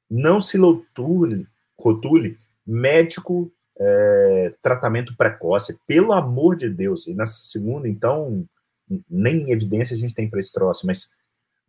[0.08, 1.46] Não se rotule,
[1.78, 7.06] rotule médico é, tratamento precoce, pelo amor de Deus.
[7.06, 8.46] E nessa segunda, então,
[9.08, 11.10] nem evidência a gente tem para esse troço, mas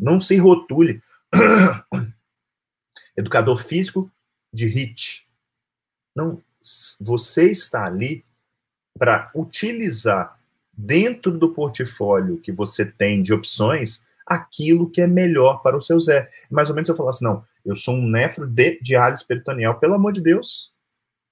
[0.01, 1.01] não se rotule.
[3.15, 4.11] Educador físico
[4.51, 5.27] de HIT.
[6.15, 6.41] Não,
[6.99, 8.25] você está ali
[8.97, 10.37] para utilizar
[10.73, 15.99] dentro do portfólio que você tem de opções aquilo que é melhor para o seu
[15.99, 16.29] Zé.
[16.49, 20.11] Mais ou menos eu falasse, não, eu sou um nefro de diálise peritoneal, pelo amor
[20.11, 20.71] de Deus,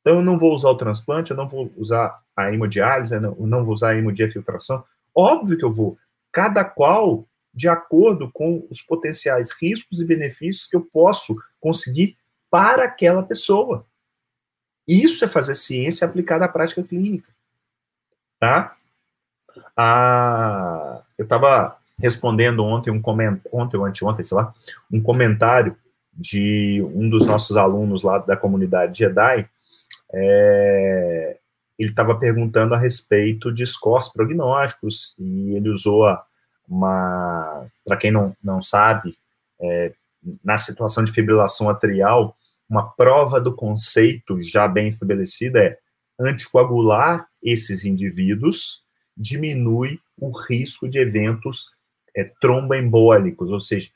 [0.02, 3.66] então, eu não vou usar o transplante, eu não vou usar a hemodiálise, eu não
[3.66, 4.84] vou usar a hemodiafiltração.
[5.14, 5.98] Óbvio que eu vou.
[6.32, 12.18] Cada qual de acordo com os potenciais riscos e benefícios que eu posso conseguir
[12.50, 13.86] para aquela pessoa.
[14.88, 17.30] Isso é fazer ciência aplicada à prática clínica.
[18.40, 18.76] Tá?
[19.76, 24.54] Ah, eu estava respondendo ontem um comentário, ontem ou anteontem, sei lá,
[24.92, 25.76] um comentário
[26.14, 29.48] de um dos nossos alunos lá da comunidade Jedi,
[30.12, 31.38] é,
[31.78, 36.06] ele estava perguntando a respeito de scores prognósticos e ele usou
[36.70, 39.18] uma, para quem não, não sabe,
[39.60, 39.94] é,
[40.44, 42.36] na situação de fibrilação atrial,
[42.70, 45.80] uma prova do conceito já bem estabelecida é
[46.20, 48.84] anticoagular esses indivíduos
[49.18, 51.72] diminui o risco de eventos
[52.16, 53.90] é, tromboembólicos, ou seja,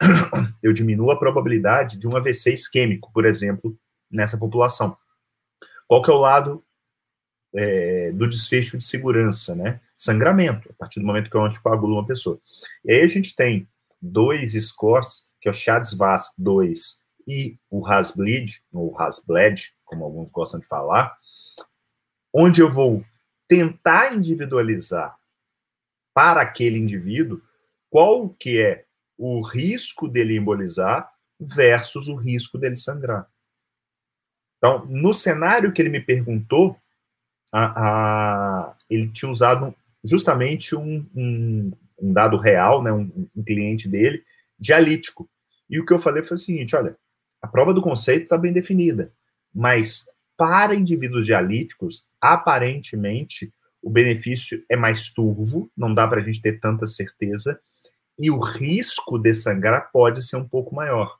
[0.62, 3.76] eu diminuo a probabilidade de um AVC isquêmico, por exemplo,
[4.10, 4.96] nessa população.
[5.86, 6.64] Qual que é o lado
[7.54, 9.80] é, do desfecho de segurança, né?
[9.96, 12.40] Sangramento, a partir do momento que eu anticoagulo uma pessoa.
[12.84, 13.68] E aí a gente tem
[14.00, 20.60] dois scores, que é o CHADS-VASC 2 e o RASBLED, ou RASBLED, como alguns gostam
[20.60, 21.14] de falar,
[22.32, 23.04] onde eu vou
[23.48, 25.16] tentar individualizar
[26.14, 27.40] para aquele indivíduo
[27.88, 28.84] qual que é
[29.18, 33.28] o risco dele embolizar versus o risco dele sangrar.
[34.58, 36.76] Então, no cenário que ele me perguntou,
[37.52, 43.88] a, a, ele tinha usado justamente um, um, um dado real, né, um, um, cliente
[43.88, 44.22] dele,
[44.58, 45.28] dialítico.
[45.68, 46.96] E o que eu falei foi o seguinte: olha,
[47.42, 49.12] a prova do conceito está bem definida,
[49.54, 56.40] mas para indivíduos dialíticos, aparentemente, o benefício é mais turvo, não dá para a gente
[56.40, 57.60] ter tanta certeza,
[58.18, 61.18] e o risco de sangrar pode ser um pouco maior.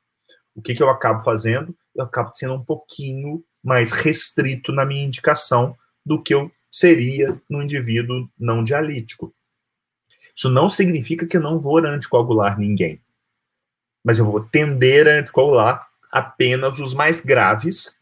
[0.54, 1.74] O que, que eu acabo fazendo?
[1.94, 5.76] Eu acabo sendo um pouquinho mais restrito na minha indicação
[6.10, 9.32] do que eu seria no indivíduo não dialítico.
[10.34, 13.00] Isso não significa que eu não vou anticoagular ninguém,
[14.02, 17.94] mas eu vou tender a anticoagular apenas os mais graves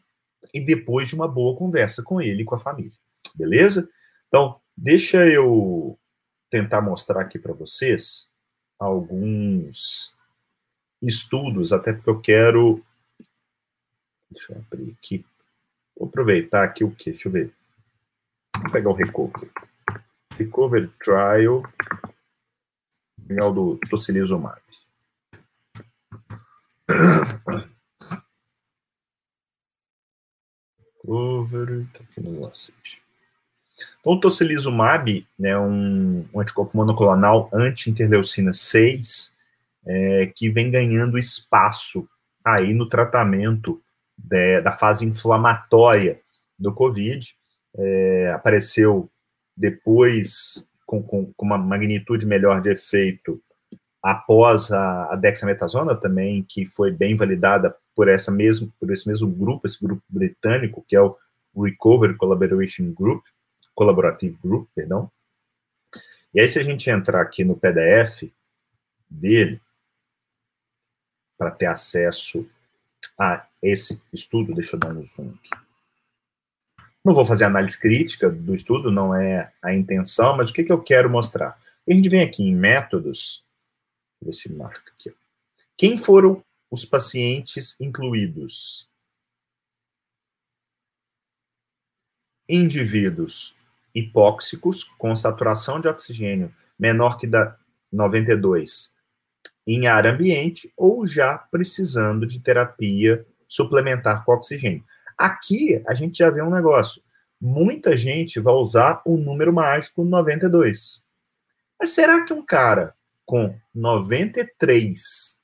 [0.51, 2.97] e depois de uma boa conversa com ele e com a família.
[3.35, 3.87] Beleza?
[4.27, 5.95] Então, deixa eu
[6.49, 8.27] tentar mostrar aqui para vocês
[8.79, 10.11] alguns
[10.99, 12.83] estudos, até porque eu quero.
[14.31, 15.23] Deixa eu abrir aqui.
[15.95, 17.11] Vou aproveitar aqui o que?
[17.11, 17.58] Deixa eu ver.
[18.57, 19.49] Vou pegar o Recover.
[20.37, 21.63] Recover Trial.
[23.27, 24.61] Final do tocilizumab.
[31.03, 31.85] Recover.
[31.93, 32.51] Tá aqui no.
[33.99, 39.35] Então, o tocilizumab é um, um anticorpo monoclonal anti-interleucina 6,
[39.85, 42.07] é, que vem ganhando espaço
[42.43, 43.81] aí no tratamento
[44.17, 46.19] de, da fase inflamatória
[46.57, 47.35] do Covid.
[47.77, 49.09] É, apareceu
[49.55, 53.41] depois com, com, com, uma magnitude melhor de efeito
[54.01, 59.29] após a, a dexametasona também, que foi bem validada por essa mesmo por esse mesmo
[59.29, 61.15] grupo, esse grupo britânico que é o
[61.55, 63.23] Recovery Collaboration Group,
[63.75, 65.11] Collaborative Group, perdão.
[66.33, 68.31] E aí, se a gente entrar aqui no PDF
[69.09, 69.59] dele,
[71.37, 72.47] para ter acesso
[73.17, 75.68] a esse estudo, deixa eu dar um zoom aqui.
[77.03, 80.71] Não vou fazer análise crítica do estudo, não é a intenção, mas o que, que
[80.71, 81.57] eu quero mostrar?
[81.87, 83.43] A gente vem aqui em métodos,
[84.21, 85.13] ver se marca aqui.
[85.77, 88.87] Quem foram os pacientes incluídos?
[92.47, 93.55] Indivíduos
[93.95, 97.57] hipóxicos com saturação de oxigênio menor que da
[97.91, 98.93] 92
[99.65, 104.83] em ar ambiente ou já precisando de terapia suplementar com oxigênio.
[105.19, 107.03] Aqui a gente já vê um negócio.
[107.41, 111.03] Muita gente vai usar o número mágico 92.
[111.77, 115.37] Mas será que um cara com 93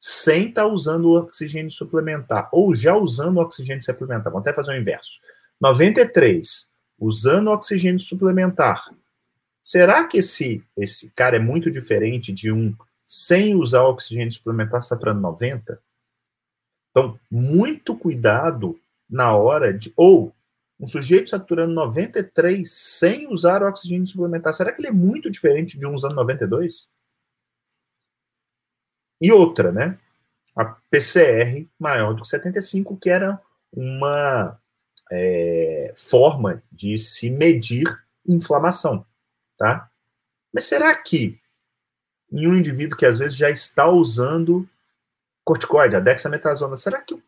[0.00, 4.52] sem estar tá usando o oxigênio suplementar ou já usando o oxigênio suplementar, vamos até
[4.52, 5.20] fazer o inverso.
[5.60, 8.92] 93 usando oxigênio suplementar.
[9.62, 12.74] Será que esse, esse cara é muito diferente de um
[13.06, 15.80] sem usar oxigênio suplementar saturando 90?
[16.90, 18.76] Então, muito cuidado
[19.12, 19.92] na hora de.
[19.96, 20.34] Ou
[20.80, 24.52] um sujeito saturando 93 sem usar oxigênio suplementar.
[24.52, 26.90] Será que ele é muito diferente de um usando 92?
[29.20, 29.96] E outra, né?
[30.56, 33.40] A PCR maior do que 75, que era
[33.72, 34.58] uma
[35.10, 37.86] é, forma de se medir
[38.26, 39.06] inflamação,
[39.56, 39.88] tá?
[40.52, 41.40] Mas será que
[42.30, 44.68] em um indivíduo que às vezes já está usando
[45.44, 47.22] corticoide, a dexametasona, será que o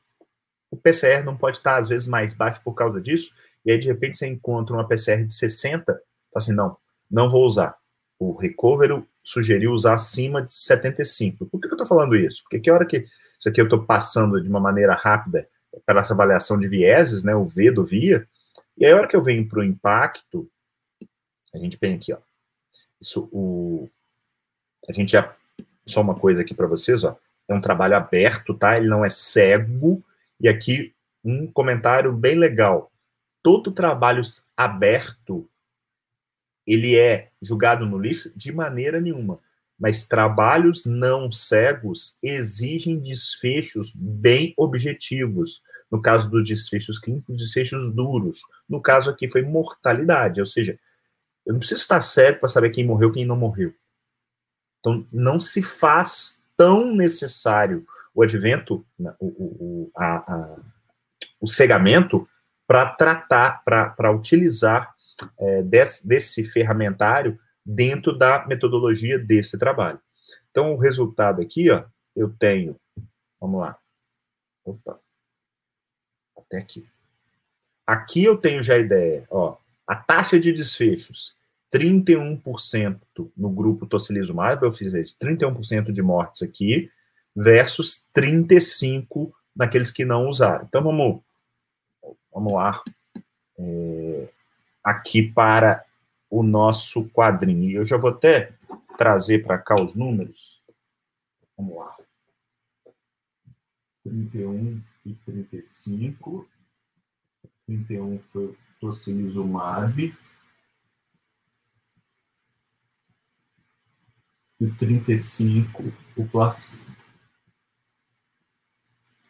[0.77, 3.35] PCR não pode estar às vezes mais baixo por causa disso?
[3.65, 6.03] E aí de repente você encontra uma PCR de 60, fala
[6.37, 6.77] assim, não,
[7.11, 7.77] não vou usar.
[8.19, 11.47] O Recover sugeriu usar acima de 75.
[11.47, 12.43] Por que eu estou falando isso?
[12.43, 13.07] Porque que hora que
[13.39, 15.49] isso aqui eu estou passando de uma maneira rápida
[15.85, 18.27] para essa avaliação de vieses, né, o V do VIA,
[18.77, 20.49] e aí a hora que eu venho para o impacto,
[21.53, 22.19] a gente vem aqui, ó,
[23.01, 23.89] isso, o,
[24.89, 25.35] a gente já,
[25.87, 27.17] só uma coisa aqui para vocês, ó,
[27.49, 30.03] é um trabalho aberto, tá, ele não é cego,
[30.45, 32.93] e aqui um comentário bem legal,
[33.43, 34.21] todo trabalho
[34.55, 35.49] aberto,
[36.67, 39.41] ele é julgado no lixo de maneira nenhuma,
[39.79, 45.63] mas trabalhos não cegos exigem desfechos bem objetivos.
[45.91, 48.41] No caso dos desfechos clínicos, desfechos duros.
[48.69, 50.79] No caso aqui foi mortalidade, ou seja,
[51.47, 53.75] eu não preciso estar cego para saber quem morreu quem não morreu.
[54.81, 60.57] Então, não se faz tão necessário o advento, né, o, o, a, a,
[61.41, 62.29] o cegamento,
[62.67, 64.95] para tratar, para utilizar
[65.39, 70.01] é, desse, desse ferramentário dentro da metodologia desse trabalho.
[70.51, 71.85] Então, o resultado aqui, ó,
[72.15, 72.77] eu tenho,
[73.41, 73.77] vamos lá,
[74.65, 75.01] opa,
[76.37, 76.89] até aqui.
[77.87, 79.57] Aqui eu tenho já a ideia, ó,
[79.87, 81.35] a taxa de desfechos,
[81.75, 83.01] 31%
[83.37, 86.91] no grupo tocilizumab, eu fiz isso, 31% de mortes aqui,
[87.35, 90.65] versus 35% naqueles que não usaram.
[90.65, 91.23] Então, vamos,
[92.33, 92.83] vamos lá,
[93.59, 94.29] é,
[94.83, 95.85] aqui para
[96.29, 97.79] o nosso quadrinho.
[97.79, 98.53] Eu já vou até
[98.99, 100.63] trazer para cá os números.
[101.57, 101.97] Vamos lá.
[104.03, 106.49] 31 e 35.
[107.67, 110.15] 31 foi o tocilizumab.
[114.61, 115.83] E 35
[116.17, 116.94] o placebo.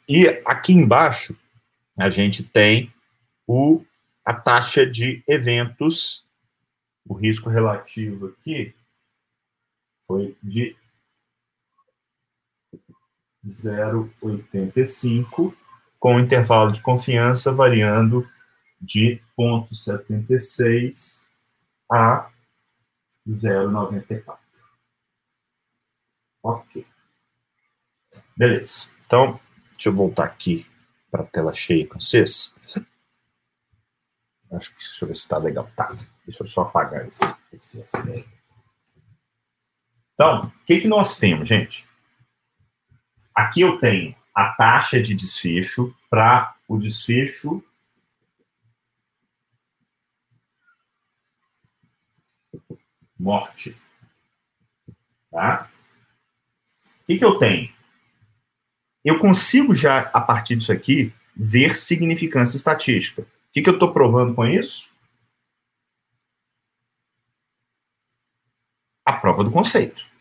[0.08, 1.36] E aqui embaixo
[1.98, 2.92] a gente tem
[3.46, 3.84] o,
[4.24, 6.26] a taxa de eventos,
[7.06, 8.74] o risco relativo aqui
[10.06, 10.76] foi de
[13.46, 15.54] 0,85,
[15.98, 18.26] com intervalo de confiança variando
[18.80, 21.28] de 0,76
[21.90, 22.30] a
[23.28, 24.38] 0,94.
[26.42, 26.86] Ok.
[28.36, 28.94] Beleza.
[29.06, 29.38] Então,
[29.84, 30.66] deixa eu voltar aqui
[31.10, 32.54] para a tela cheia com vocês.
[34.50, 35.70] Acho que se está legal.
[35.76, 35.94] Tá.
[36.24, 37.22] Deixa eu só apagar esse,
[37.52, 38.24] esse, ideia.
[40.14, 41.86] Então, o que, que nós temos, gente?
[43.34, 47.62] Aqui eu tenho a taxa de desfecho para o desfecho
[53.18, 53.76] morte.
[55.30, 55.68] Tá?
[57.02, 57.83] O que, que eu tenho?
[59.04, 63.22] Eu consigo já, a partir disso aqui, ver significância estatística.
[63.22, 64.92] O que, que eu estou provando com isso?
[69.04, 70.14] A prova do conceito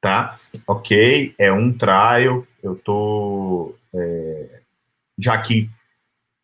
[0.00, 0.38] tá?
[0.66, 4.60] Ok, é um trial, eu tô é,
[5.18, 5.70] já aqui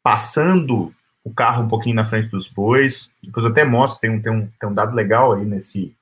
[0.03, 4.21] passando o carro um pouquinho na frente dos bois, depois eu até mostro, tem um,
[4.21, 5.97] tem um, tem um dado legal aí nesse,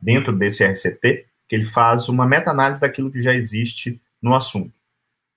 [0.00, 4.72] dentro desse RCT, que ele faz uma meta-análise daquilo que já existe no assunto.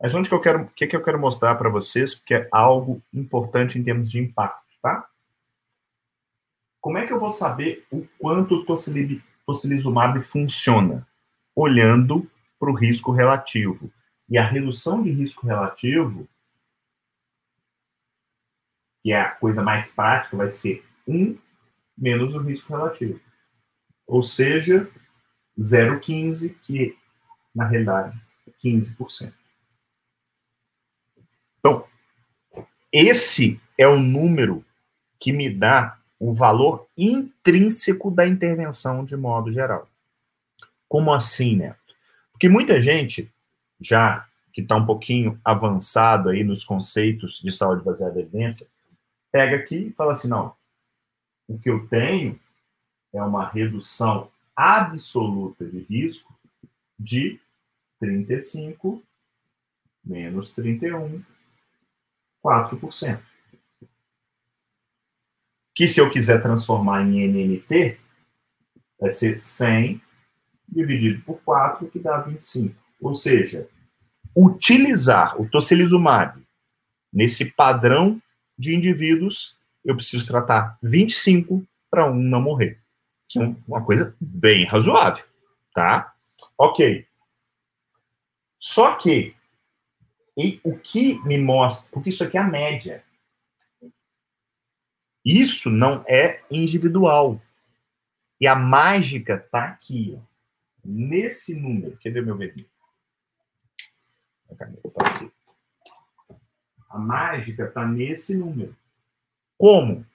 [0.06, 2.48] Mas onde que eu quero, o que, que eu quero mostrar para vocês, porque é
[2.52, 5.10] algo importante em termos de impacto, tá?
[6.80, 8.66] Como é que eu vou saber o quanto o
[9.48, 11.08] tocilizumab funciona?
[11.56, 12.30] olhando
[12.60, 13.92] para o risco relativo.
[14.30, 16.30] E a redução de risco relativo,
[19.02, 21.36] que é a coisa mais prática, vai ser 1
[21.98, 23.20] menos o risco relativo.
[24.06, 24.88] Ou seja,
[25.60, 26.96] 0,15, que
[27.56, 28.16] na realidade
[28.48, 29.34] é 15%.
[31.66, 31.84] Então,
[32.94, 34.64] esse é o número
[35.20, 39.90] que me dá o valor intrínseco da intervenção de modo geral.
[40.88, 41.96] Como assim, Neto?
[42.32, 43.32] Porque muita gente,
[43.82, 48.68] já que está um pouquinho avançado aí nos conceitos de saúde baseada em evidência,
[49.32, 50.54] pega aqui e fala assim: não,
[51.48, 52.40] o que eu tenho
[53.12, 56.32] é uma redução absoluta de risco
[57.00, 57.40] de
[58.00, 59.02] 35
[60.06, 61.24] menos 31,
[62.46, 63.20] 4%.
[65.74, 67.98] Que se eu quiser transformar em NNT,
[69.00, 70.00] vai ser 100
[70.68, 72.76] dividido por 4, que dá 25.
[73.02, 73.68] Ou seja,
[74.36, 76.40] utilizar o tocilizumab
[77.12, 78.22] nesse padrão
[78.58, 82.80] de indivíduos, eu preciso tratar 25 para um não morrer.
[83.28, 85.26] Que é uma coisa bem razoável,
[85.74, 86.14] tá?
[86.58, 87.06] Ok.
[88.60, 89.36] Só que,
[90.38, 93.04] e o que me mostra, porque isso aqui é a média.
[95.24, 97.42] Isso não é individual.
[98.40, 100.20] E a mágica está aqui.
[100.20, 100.36] Ó
[100.86, 101.98] nesse número.
[102.04, 102.70] Cadê meu vermelho?
[106.90, 108.76] A mágica está nesse número.
[109.58, 110.06] Como?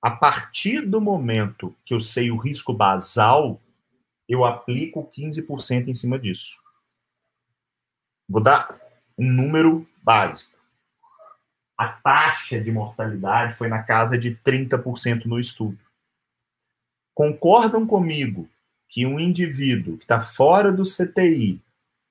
[0.00, 3.60] A partir do momento que eu sei o risco basal,
[4.28, 6.56] eu aplico 15% em cima disso.
[8.28, 8.78] Vou dar
[9.18, 10.56] um número básico.
[11.76, 15.78] A taxa de mortalidade foi na casa de 30% no estudo.
[17.14, 18.48] Concordam comigo
[18.88, 21.60] que um indivíduo que está fora do CTI,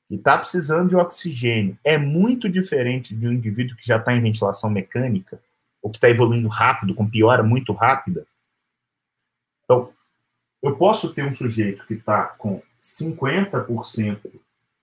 [0.08, 4.22] que está precisando de oxigênio, é muito diferente de um indivíduo que já está em
[4.22, 5.42] ventilação mecânica,
[5.82, 8.28] ou que está evoluindo rápido, com piora muito rápida.
[9.64, 9.92] Então,
[10.62, 14.32] eu posso ter um sujeito que está com 50%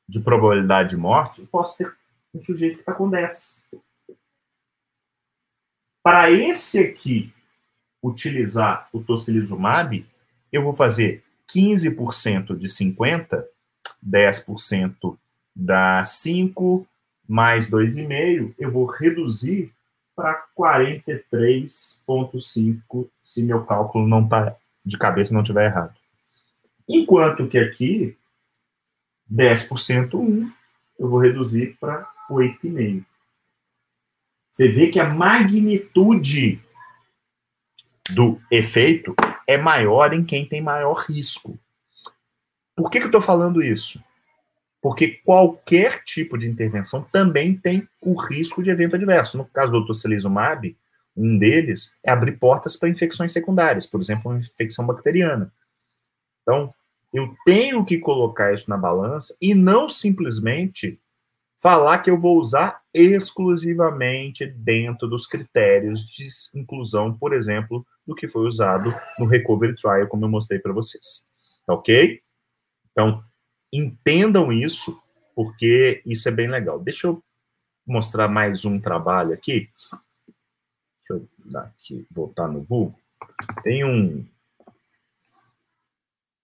[0.09, 1.95] de probabilidade de morte, eu posso ter
[2.35, 3.63] um sujeito que está com 10%.
[6.03, 7.33] Para esse aqui,
[8.03, 10.05] utilizar o tocilizumab,
[10.53, 13.49] eu vou fazer 15% de 50,
[14.07, 15.17] 10%
[15.57, 16.87] dá 5,
[17.27, 19.73] mais 2,5, eu vou reduzir
[20.15, 24.55] para 43,5, se meu cálculo não tá
[24.85, 25.95] de cabeça não estiver errado.
[26.87, 28.15] Enquanto que aqui,
[29.33, 30.53] 10% 1,
[30.99, 33.05] eu vou reduzir para 8,5.
[34.51, 36.61] Você vê que a magnitude
[38.11, 39.15] do efeito
[39.49, 41.59] é maior em quem tem maior risco.
[42.77, 44.03] Por que, que eu estou falando isso?
[44.81, 49.39] Porque qualquer tipo de intervenção também tem o risco de evento adverso.
[49.39, 50.77] No caso do tocilizumab,
[51.17, 55.53] um deles é abrir portas para infecções secundárias, por exemplo, uma infecção bacteriana.
[56.43, 56.75] Então,
[57.13, 61.01] eu tenho que colocar isso na balança e não simplesmente
[61.65, 68.29] falar que eu vou usar exclusivamente dentro dos critérios de inclusão, por exemplo, do que
[68.29, 71.27] foi usado no Recovery Trial, como eu mostrei para vocês.
[71.67, 72.21] Ok?
[72.93, 73.25] Então,
[73.73, 75.01] entendam isso,
[75.35, 76.79] porque isso é bem legal.
[76.79, 77.25] Deixa eu
[77.87, 79.71] mostrar mais um trabalho aqui.
[80.29, 82.95] Deixa eu dar aqui, voltar no Google.
[83.63, 84.23] Tem um.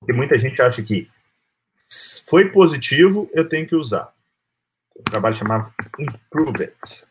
[0.01, 1.11] Porque muita gente acha que
[2.27, 4.15] foi positivo, eu tenho que usar
[5.01, 7.07] um trabalho chamado Improve It.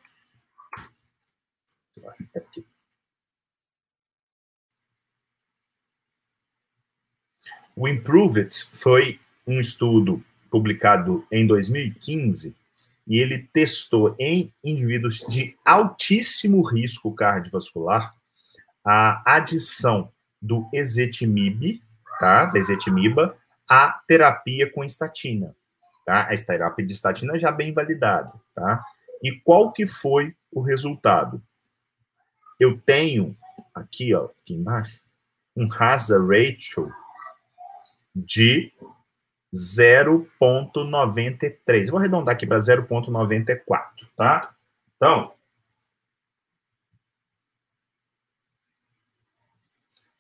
[7.76, 12.56] O Improve It foi um estudo publicado em 2015
[13.08, 18.16] e ele testou em indivíduos de altíssimo risco cardiovascular
[18.86, 20.12] a adição
[20.42, 21.82] do ezetimibe,
[22.20, 23.38] tá, da ezetimiba,
[23.68, 25.56] à terapia com estatina
[26.06, 26.22] tá?
[26.22, 28.84] A terapia de estatina já bem validada, tá?
[29.24, 31.42] E qual que foi o resultado?
[32.60, 33.38] Eu tenho
[33.74, 35.02] aqui, ó, aqui embaixo,
[35.56, 36.92] um hazard ratio
[38.16, 38.72] de
[39.54, 41.90] 0.93.
[41.90, 44.56] Vou arredondar aqui para 0.94, tá?
[44.96, 45.34] Então,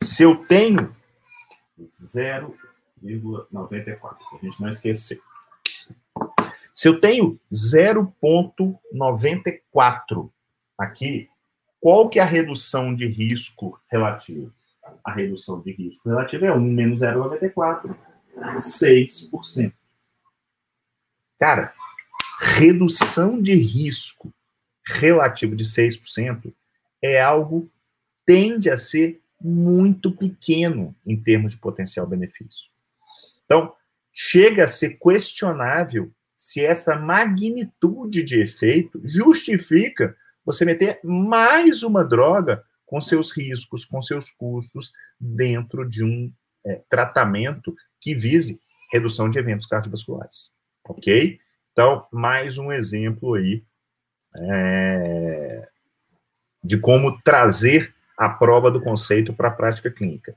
[0.02, 0.96] se eu tenho
[1.80, 5.22] 0,94, a gente não esquecer.
[6.74, 10.32] Se eu tenho 0,94
[10.78, 11.30] aqui,
[11.80, 14.53] qual que é a redução de risco relativa?
[15.03, 17.95] A redução de risco relativa é 1 menos 0,94,
[18.55, 19.74] 6%.
[21.38, 21.74] Cara,
[22.39, 24.34] redução de risco
[24.86, 26.53] relativo de 6%
[27.01, 27.70] é algo
[28.26, 32.70] tende a ser muito pequeno em termos de potencial benefício.
[33.45, 33.74] Então,
[34.22, 40.13] chega a ser questionável se essa magnitude de efeito justifica
[40.43, 46.30] você meter mais uma droga com seus riscos, com seus custos, dentro de um
[46.65, 48.59] é, tratamento que vise
[48.91, 50.51] redução de eventos cardiovasculares.
[50.84, 51.39] Ok?
[51.72, 53.63] Então, mais um exemplo aí
[54.36, 55.70] é,
[56.61, 60.36] de como trazer a prova do conceito para a prática clínica.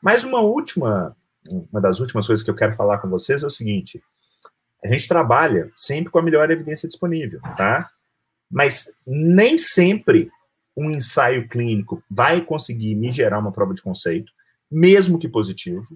[0.00, 1.16] Mais uma última,
[1.48, 4.02] uma das últimas coisas que eu quero falar com vocês é o seguinte:
[4.84, 7.88] a gente trabalha sempre com a melhor evidência disponível, tá?
[8.50, 10.30] Mas nem sempre
[10.76, 14.32] um ensaio clínico vai conseguir me gerar uma prova de conceito,
[14.70, 15.86] mesmo que positivo,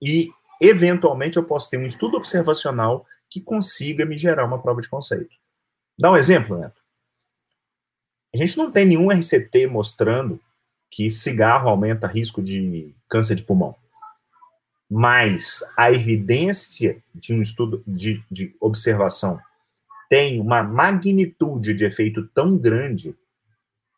[0.00, 0.30] e
[0.60, 5.34] eventualmente eu posso ter um estudo observacional que consiga me gerar uma prova de conceito.
[5.98, 6.80] Dá um exemplo, Neto.
[8.34, 10.40] A gente não tem nenhum RCT mostrando
[10.90, 13.74] que cigarro aumenta risco de câncer de pulmão
[14.90, 19.38] mas a evidência de um estudo de, de observação
[20.08, 23.16] tem uma magnitude de efeito tão grande,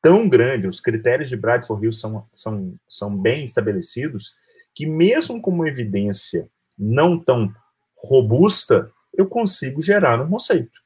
[0.03, 4.33] tão grande, os critérios de Bradford Hill são, são, são bem estabelecidos,
[4.75, 7.55] que mesmo com uma evidência não tão
[7.97, 10.81] robusta, eu consigo gerar um conceito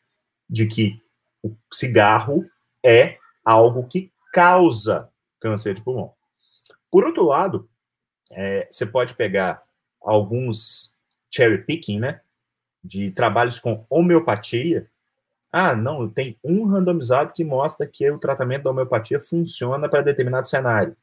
[0.49, 1.01] de que
[1.43, 2.45] o cigarro
[2.85, 6.13] é algo que causa câncer de pulmão.
[6.91, 7.69] Por outro lado,
[8.31, 9.63] é, você pode pegar
[10.05, 10.93] alguns
[11.31, 12.21] cherry picking, né?
[12.83, 14.91] De trabalhos com homeopatia.
[15.51, 20.49] Ah, não, tem um randomizado que mostra que o tratamento da homeopatia funciona para determinado
[20.49, 20.97] cenário.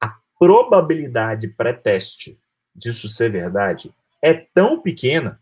[0.00, 2.38] A probabilidade pré-teste
[2.74, 5.40] disso ser verdade é tão pequena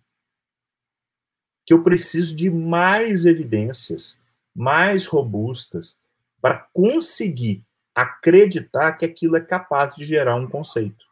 [1.65, 4.21] que eu preciso de mais evidências,
[4.55, 5.97] mais robustas,
[6.41, 11.07] para conseguir acreditar que aquilo é capaz de gerar um conceito.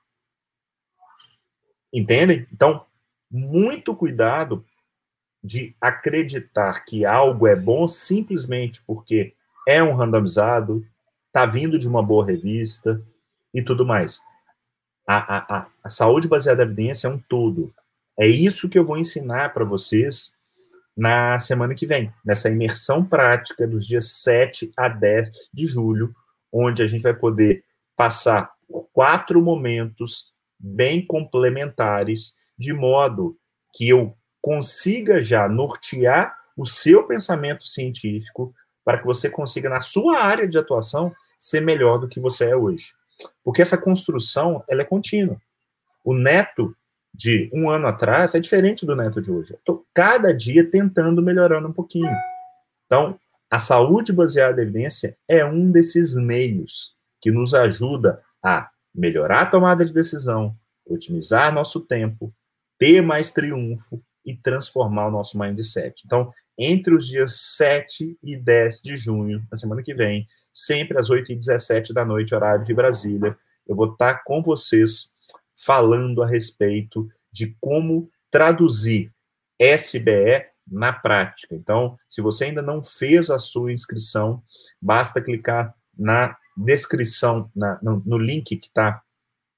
[1.93, 2.47] Entendem?
[2.53, 2.85] Então,
[3.31, 4.65] muito cuidado
[5.43, 9.35] de acreditar que algo é bom simplesmente porque
[9.67, 10.85] é um randomizado,
[11.33, 13.01] tá vindo de uma boa revista
[13.55, 14.21] e tudo mais.
[15.07, 17.73] A, a, a, saúde baseada em evidência é um todo.
[18.19, 20.35] É isso que eu vou ensinar para vocês
[20.97, 26.15] na semana que vem, nessa imersão prática dos dias 7 a 10 de julho,
[26.53, 27.65] onde a gente vai poder
[27.97, 33.37] passar por quatro momentos bem complementares, de modo
[33.73, 38.55] que eu consiga já nortear o seu pensamento científico
[38.85, 42.57] para que você consiga, na sua área de atuação, ser melhor do que você é
[42.57, 42.93] hoje.
[43.43, 45.41] Porque essa construção, ela é contínua.
[46.05, 46.75] O neto
[47.15, 49.55] de um ano atrás é diferente do neto de hoje.
[49.55, 52.15] Estou cada dia tentando melhorando um pouquinho.
[52.87, 53.19] Então,
[53.51, 59.47] a saúde baseada em evidência é um desses meios que nos ajuda a melhorar a
[59.47, 62.35] tomada de decisão, otimizar nosso tempo,
[62.79, 66.03] ter mais triunfo e transformar o nosso mindset.
[66.05, 71.09] Então, entre os dias 7 e 10 de junho, na semana que vem, sempre às
[71.09, 73.37] 8 e 17 da noite, horário de Brasília,
[73.67, 75.11] eu vou estar com vocês
[75.57, 79.13] falando a respeito de como traduzir
[79.59, 81.55] SBE na prática.
[81.55, 84.43] Então, se você ainda não fez a sua inscrição,
[84.81, 89.03] basta clicar na descrição, na, no, no, link que está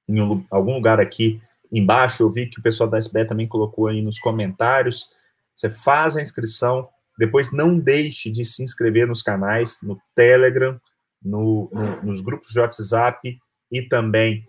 [0.09, 1.41] em um, algum lugar aqui
[1.71, 2.23] embaixo.
[2.23, 5.11] Eu vi que o pessoal da SBE também colocou aí nos comentários.
[5.55, 6.89] Você faz a inscrição,
[7.19, 10.81] depois não deixe de se inscrever nos canais, no Telegram,
[11.23, 13.39] no, no, nos grupos de WhatsApp
[13.71, 14.45] e também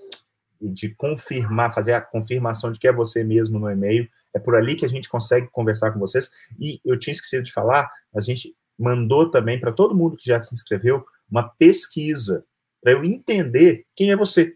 [0.61, 4.07] de confirmar, fazer a confirmação de que é você mesmo no e-mail.
[4.33, 6.31] É por ali que a gente consegue conversar com vocês.
[6.59, 10.41] E eu tinha esquecido de falar, a gente mandou também para todo mundo que já
[10.41, 12.45] se inscreveu uma pesquisa
[12.81, 14.55] para eu entender quem é você.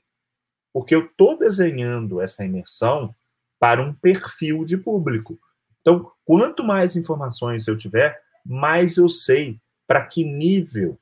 [0.74, 3.16] Porque eu estou desenhando essa imersão
[3.60, 5.40] para um perfil de público.
[5.82, 11.00] Então, quanto mais informações eu tiver, mais eu sei para que nível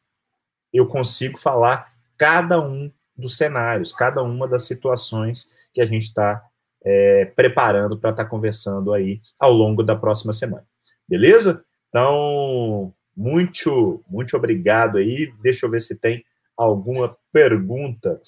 [0.72, 6.44] eu consigo falar cada um dos cenários, cada uma das situações que a gente está
[6.84, 10.66] é, preparando para estar tá conversando aí ao longo da próxima semana.
[11.08, 11.64] Beleza?
[11.90, 15.32] Então, muito, muito obrigado aí.
[15.42, 16.26] Deixa eu ver se tem
[16.58, 18.22] alguma pergunta.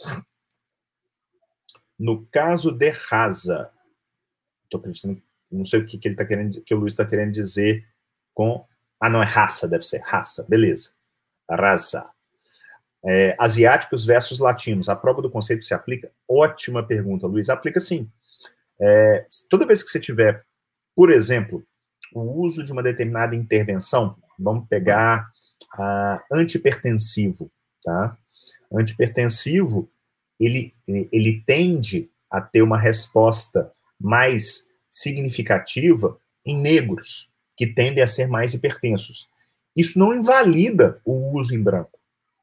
[1.99, 3.71] No caso de Rasa,
[4.63, 5.21] estou acreditando,
[5.51, 7.85] não sei o que, que ele está querendo, que o Luiz está querendo dizer
[8.33, 8.65] com.
[8.99, 10.93] Ah, não é raça, deve ser raça, beleza.
[11.49, 12.09] Rasa.
[13.05, 14.89] É, asiáticos versus latinos.
[14.89, 16.11] A prova do conceito se aplica?
[16.27, 17.49] Ótima pergunta, Luiz.
[17.49, 18.09] Aplica sim.
[18.79, 20.45] É, toda vez que você tiver,
[20.95, 21.63] por exemplo,
[22.13, 25.29] o uso de uma determinada intervenção, vamos pegar
[25.75, 27.51] uh, antipertensivo,
[27.83, 28.17] tá?
[28.71, 29.89] Antipertensivo,
[30.39, 38.27] ele, ele tende a ter uma resposta mais significativa em negros, que tendem a ser
[38.27, 39.27] mais hipertensos.
[39.75, 41.97] Isso não invalida o uso em branco.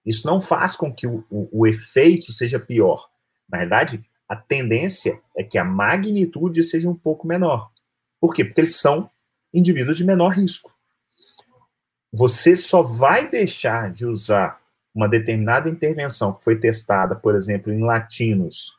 [0.04, 3.08] Isso não faz com que o, o, o efeito seja pior.
[3.48, 7.70] Na verdade, a tendência é que a magnitude seja um pouco menor.
[8.20, 8.44] Por quê?
[8.44, 9.10] Porque eles são
[9.52, 10.73] indivíduos de menor risco.
[12.16, 14.60] Você só vai deixar de usar
[14.94, 18.72] uma determinada intervenção que foi testada, por exemplo, em latinos,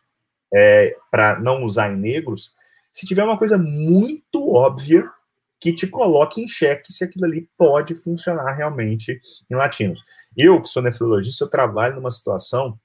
[0.54, 2.54] é, para não usar em negros,
[2.94, 5.12] se tiver uma coisa muito óbvia
[5.60, 9.20] que te coloque em xeque se aquilo ali pode funcionar realmente
[9.52, 10.02] em latinos.
[10.38, 12.80] Eu, que sou nefrologista, eu trabalho numa situação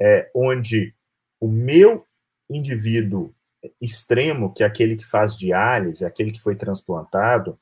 [0.00, 0.92] é, onde
[1.38, 2.04] o meu
[2.50, 3.32] indivíduo
[3.80, 7.56] extremo, que é aquele que faz diálise, aquele que foi transplantado,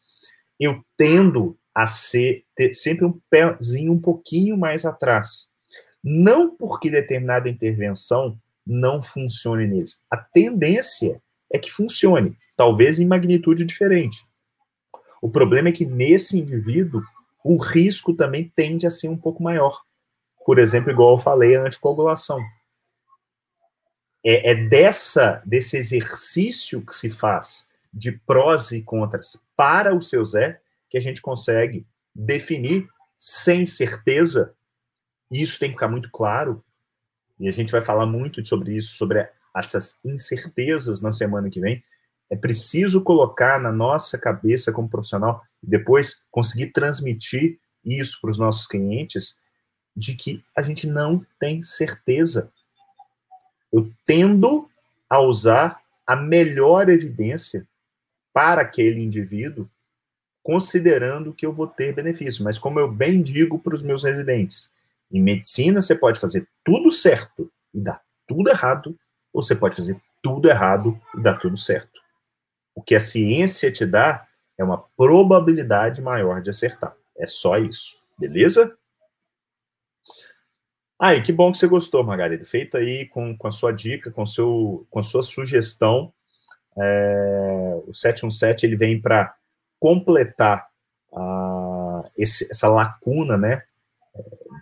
[0.59, 5.49] eu tendo a ser ter sempre um pezinho um pouquinho mais atrás.
[6.05, 10.03] Não porque determinada intervenção não funcione neles.
[10.11, 14.27] A tendência é que funcione, talvez em magnitude diferente.
[15.23, 17.03] O problema é que nesse indivíduo
[17.43, 19.81] o risco também tende a ser um pouco maior.
[20.45, 22.39] Por exemplo, igual eu falei, a anticoagulação.
[24.23, 30.23] É, é dessa desse exercício que se faz de prós e contras para o seu
[30.27, 30.61] Zé
[30.91, 32.87] que a gente consegue definir
[33.17, 34.55] sem certeza,
[35.31, 36.63] e isso tem que ficar muito claro,
[37.39, 39.27] e a gente vai falar muito sobre isso, sobre
[39.57, 41.83] essas incertezas na semana que vem.
[42.31, 48.39] É preciso colocar na nossa cabeça como profissional e depois conseguir transmitir isso para os
[48.39, 49.39] nossos clientes
[49.97, 52.53] de que a gente não tem certeza.
[53.73, 54.69] Eu tendo
[55.09, 57.67] a usar a melhor evidência
[58.33, 59.69] para aquele indivíduo
[60.43, 62.45] considerando que eu vou ter benefício.
[62.45, 64.71] Mas como eu bem digo para os meus residentes,
[65.11, 68.97] em medicina você pode fazer tudo certo e dar tudo errado,
[69.33, 72.01] ou você pode fazer tudo errado e dar tudo certo.
[72.75, 74.27] O que a ciência te dá
[74.57, 76.95] é uma probabilidade maior de acertar.
[77.19, 78.77] É só isso, beleza?
[81.03, 82.45] E que bom que você gostou, Margarida.
[82.45, 86.13] Feita aí com, com a sua dica, com, seu, com a sua sugestão.
[86.79, 89.35] É, o 717 ele vem para
[89.81, 90.69] completar
[92.17, 93.63] esse, essa lacuna, né,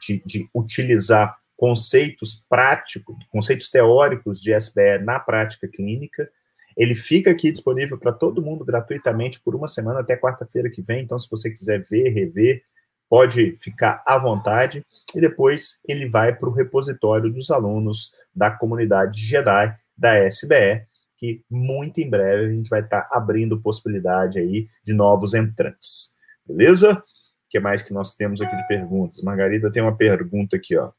[0.00, 6.30] de, de, utilizar conceitos práticos, conceitos teóricos de SBE na prática clínica.
[6.76, 11.02] Ele fica aqui disponível para todo mundo gratuitamente por uma semana até quarta-feira que vem.
[11.02, 12.62] Então, se você quiser ver, rever,
[13.10, 14.86] pode ficar à vontade.
[15.12, 20.86] E depois ele vai para o repositório dos alunos da comunidade Jedi da SBE,
[21.18, 26.12] que muito em breve a gente vai estar tá abrindo possibilidade aí de novos entrantes.
[26.46, 26.94] Beleza?
[26.94, 27.02] O
[27.50, 29.20] que mais que nós temos aqui de perguntas?
[29.22, 30.92] Margarida tem uma pergunta aqui, ó.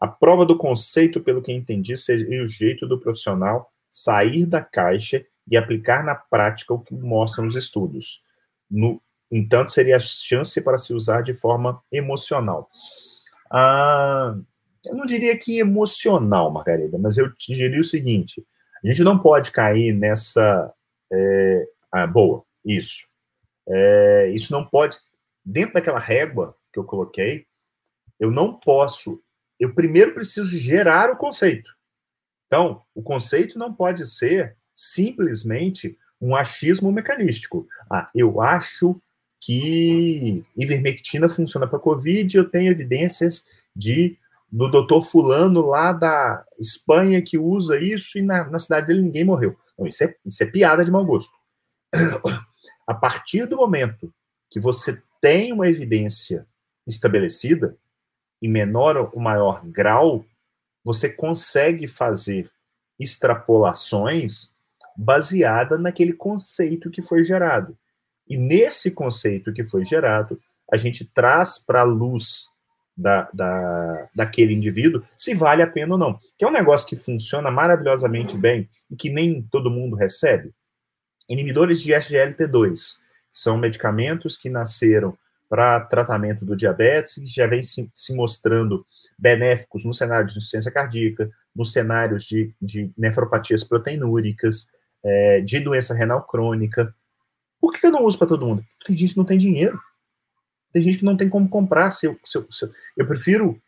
[0.00, 5.24] A prova do conceito, pelo que entendi, seria o jeito do profissional sair da caixa
[5.48, 8.22] e aplicar na prática o que mostram os estudos.
[8.70, 9.00] No
[9.30, 12.70] entanto, seria a chance para se usar de forma emocional.
[13.50, 14.34] Ah,
[14.86, 18.44] eu não diria que emocional, Margarida, mas eu te diria o seguinte:
[18.82, 20.72] a gente não pode cair nessa.
[21.12, 23.08] É, ah, boa, isso.
[23.68, 24.98] É, isso não pode.
[25.44, 27.46] Dentro daquela régua que eu coloquei,
[28.18, 29.22] eu não posso.
[29.58, 31.70] Eu primeiro preciso gerar o conceito.
[32.46, 37.66] Então, o conceito não pode ser simplesmente um achismo mecanístico.
[37.90, 39.00] Ah, eu acho
[39.40, 44.18] que ivermectina funciona para COVID, eu tenho evidências de
[44.50, 49.24] do doutor fulano lá da Espanha que usa isso e na, na cidade dele ninguém
[49.24, 49.56] morreu.
[49.78, 51.32] Não, isso é, isso é piada de mau gosto.
[52.86, 54.12] A partir do momento
[54.50, 56.46] que você tem uma evidência
[56.86, 57.76] estabelecida,
[58.42, 60.24] em menor ou maior grau,
[60.82, 62.50] você consegue fazer
[62.98, 64.52] extrapolações
[64.96, 67.76] baseada naquele conceito que foi gerado.
[68.28, 70.40] E nesse conceito que foi gerado,
[70.70, 72.50] a gente traz para a luz
[73.00, 76.18] da, da, daquele indivíduo se vale a pena ou não.
[76.38, 80.52] Que é um negócio que funciona maravilhosamente bem e que nem todo mundo recebe.
[81.28, 82.98] Inibidores de SGLT2
[83.32, 85.16] são medicamentos que nasceram
[85.48, 88.86] para tratamento do diabetes e já vem se, se, mostrando
[89.18, 94.68] benéficos no cenário de insuficiência cardíaca, nos cenários de, de nefropatias proteinúricas,
[95.02, 96.94] é, de doença renal crônica.
[97.60, 98.64] Por que eu não uso para todo mundo?
[98.84, 99.80] Tem gente que não tem dinheiro.
[100.72, 101.90] Tem gente que não tem como comprar.
[101.90, 102.38] Se eu, se
[102.96, 103.60] eu, prefiro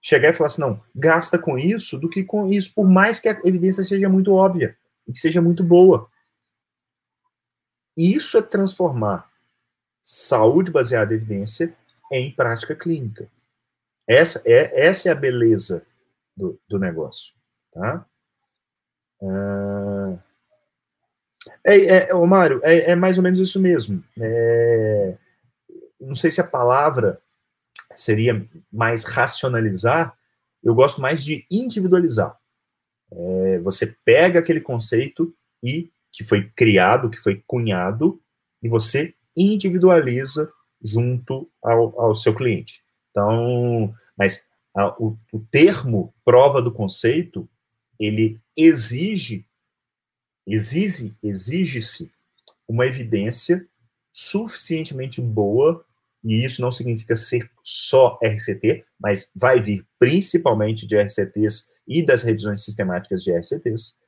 [0.00, 3.28] chegar e falar assim, não, gasta com isso do que com isso, por mais que
[3.28, 4.76] a evidência seja muito óbvia
[5.06, 6.08] e que seja muito boa.
[7.96, 9.30] Isso é transformar
[10.02, 11.74] saúde baseada em evidência
[12.12, 13.28] em prática clínica.
[14.06, 15.84] Essa é, essa é a beleza
[16.36, 17.34] do, do negócio.
[17.72, 18.06] Tá?
[19.22, 20.18] Ah,
[21.64, 24.02] é, é, Mário, é, é, mais ou menos isso mesmo.
[24.18, 25.16] É,
[26.00, 27.20] não sei se a palavra
[27.94, 30.16] seria mais racionalizar,
[30.62, 32.36] eu gosto mais de individualizar.
[33.12, 38.20] É, você pega aquele conceito e que foi criado, que foi cunhado,
[38.62, 40.50] e você individualiza
[40.82, 42.82] junto ao, ao seu cliente.
[43.10, 47.48] Então, mas a, o, o termo prova do conceito,
[47.98, 49.46] ele exige,
[50.46, 52.12] exige, exige-se
[52.68, 53.66] uma evidência
[54.16, 55.84] suficientemente boa,
[56.24, 62.22] e isso não significa ser só RCT, mas vai vir principalmente de RCTs e das
[62.22, 63.98] revisões sistemáticas de RCTs.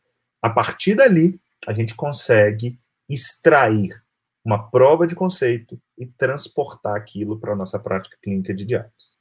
[0.41, 4.03] A partir dali, a gente consegue extrair
[4.43, 9.19] uma prova de conceito e transportar aquilo para a nossa prática clínica de diálise.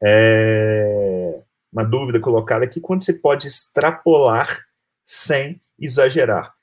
[0.00, 1.42] É
[1.72, 4.64] uma dúvida colocada aqui: quando você pode extrapolar
[5.04, 6.54] sem exagerar?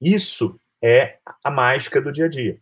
[0.00, 2.60] Isso é a mágica do dia a dia.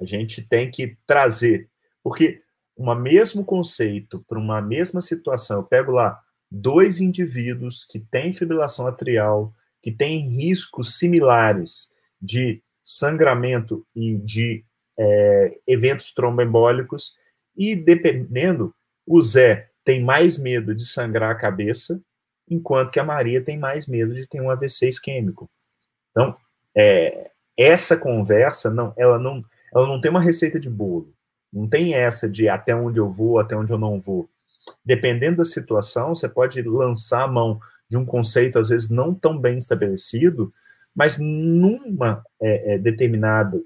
[0.00, 1.68] A gente tem que trazer,
[2.02, 2.42] porque
[2.76, 6.20] um mesmo conceito para uma mesma situação, eu pego lá
[6.50, 14.64] dois indivíduos que têm fibrilação atrial, que têm riscos similares de sangramento e de
[14.98, 17.14] é, eventos tromboembólicos,
[17.56, 18.74] e dependendo,
[19.06, 22.00] o Zé tem mais medo de sangrar a cabeça,
[22.48, 25.50] enquanto que a Maria tem mais medo de ter um AVC isquêmico.
[26.10, 26.36] Então,
[26.74, 29.42] é, essa conversa, não, ela não,
[29.74, 31.12] ela não tem uma receita de bolo.
[31.52, 34.28] Não tem essa de até onde eu vou, até onde eu não vou.
[34.84, 39.38] Dependendo da situação, você pode lançar a mão de um conceito, às vezes, não tão
[39.38, 40.50] bem estabelecido,
[40.94, 42.78] mas numa é, é,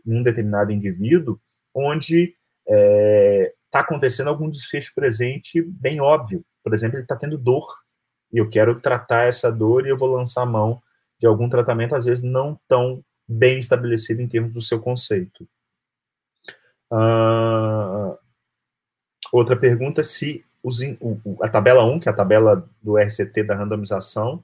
[0.05, 1.39] num determinado indivíduo,
[1.75, 2.35] onde está
[2.69, 6.45] é, tá acontecendo algum desfecho presente bem óbvio.
[6.63, 7.67] Por exemplo, ele está tendo dor,
[8.33, 10.83] e eu quero tratar essa dor e eu vou lançar a mão
[11.19, 15.49] de algum tratamento, às vezes não tão bem estabelecido em termos do seu conceito.
[16.93, 18.17] Uh,
[19.33, 23.55] outra pergunta: se os, o, a tabela 1, que é a tabela do RCT da
[23.55, 24.43] randomização,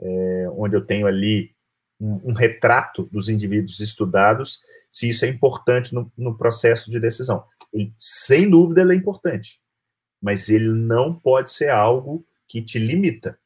[0.00, 1.54] é, onde eu tenho ali
[2.00, 4.60] um, um, retrato dos indivíduos estudados,
[4.90, 7.44] se isso é importante no, no processo de decisão.
[7.72, 9.60] Ele, sem dúvida, ele é importante,
[10.20, 13.38] mas ele não pode ser algo que te limita.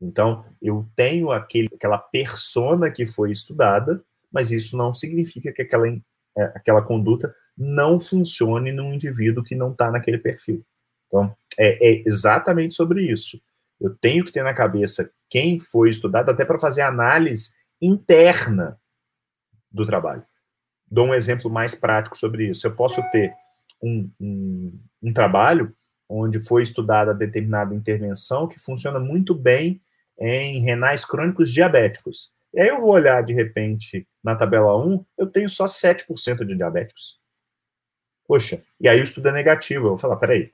[0.00, 4.02] Então, eu tenho aquele, aquela persona que foi estudada,
[4.32, 9.72] mas isso não significa que aquela, é, aquela conduta não funcione num indivíduo que não
[9.72, 10.64] está naquele perfil.
[11.06, 13.40] Então, é, é, exatamente sobre isso.
[13.80, 18.78] Eu tenho que ter na cabeça quem foi estudado, até para fazer análise interna
[19.70, 20.24] do trabalho.
[20.90, 22.66] Dou um exemplo mais prático sobre isso.
[22.66, 23.32] Eu posso ter
[23.82, 25.74] um, um, um trabalho
[26.08, 29.82] onde foi estudada determinada intervenção que funciona muito bem
[30.18, 32.30] em renais crônicos diabéticos.
[32.52, 36.54] E aí eu vou olhar, de repente, na tabela 1, eu tenho só 7% de
[36.54, 37.18] diabéticos.
[38.26, 39.86] Poxa, e aí o estudo é negativo.
[39.86, 40.50] Eu vou falar, peraí,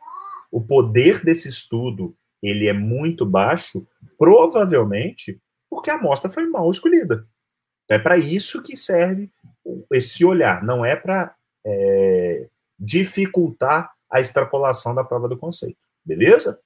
[0.50, 3.86] o poder desse estudo ele é muito baixo,
[4.18, 7.26] provavelmente porque a amostra foi mal escolhida.
[7.88, 9.30] É para isso que serve
[9.92, 12.48] esse olhar, não é para é,
[12.78, 15.78] dificultar a extrapolação da prova do conceito.
[16.04, 16.58] Beleza?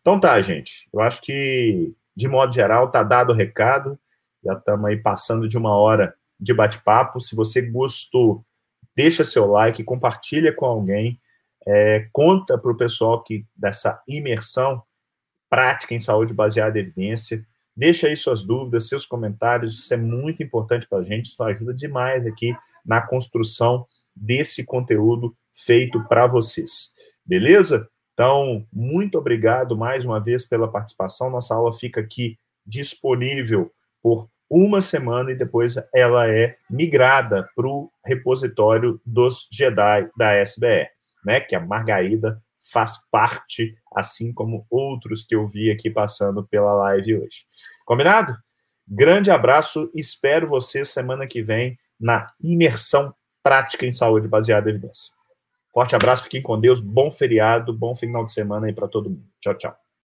[0.00, 0.88] Então tá, gente.
[0.92, 3.98] Eu acho que, de modo geral, tá dado o recado.
[4.44, 7.20] Já estamos aí passando de uma hora de bate-papo.
[7.20, 8.44] Se você gostou,
[9.00, 11.18] deixa seu like, compartilha com alguém,
[11.66, 14.82] é, conta para o pessoal que dessa imersão
[15.48, 17.42] prática em saúde baseada em evidência.
[17.74, 21.72] Deixa aí suas dúvidas, seus comentários, isso é muito importante para a gente, isso ajuda
[21.72, 26.92] demais aqui na construção desse conteúdo feito para vocês.
[27.24, 27.88] Beleza?
[28.12, 31.30] Então, muito obrigado mais uma vez pela participação.
[31.30, 32.36] Nossa aula fica aqui
[32.66, 33.72] disponível
[34.02, 40.88] por uma semana e depois ela é migrada para o repositório dos Jedi da SBR,
[41.24, 41.40] né?
[41.40, 42.42] Que a Margarida
[42.72, 47.44] faz parte, assim como outros que eu vi aqui passando pela live hoje.
[47.84, 48.36] Combinado?
[48.86, 55.14] Grande abraço, espero você semana que vem na imersão prática em saúde baseada em evidência.
[55.72, 59.24] Forte abraço, fiquem com Deus, bom feriado, bom final de semana aí para todo mundo.
[59.40, 59.89] Tchau, tchau.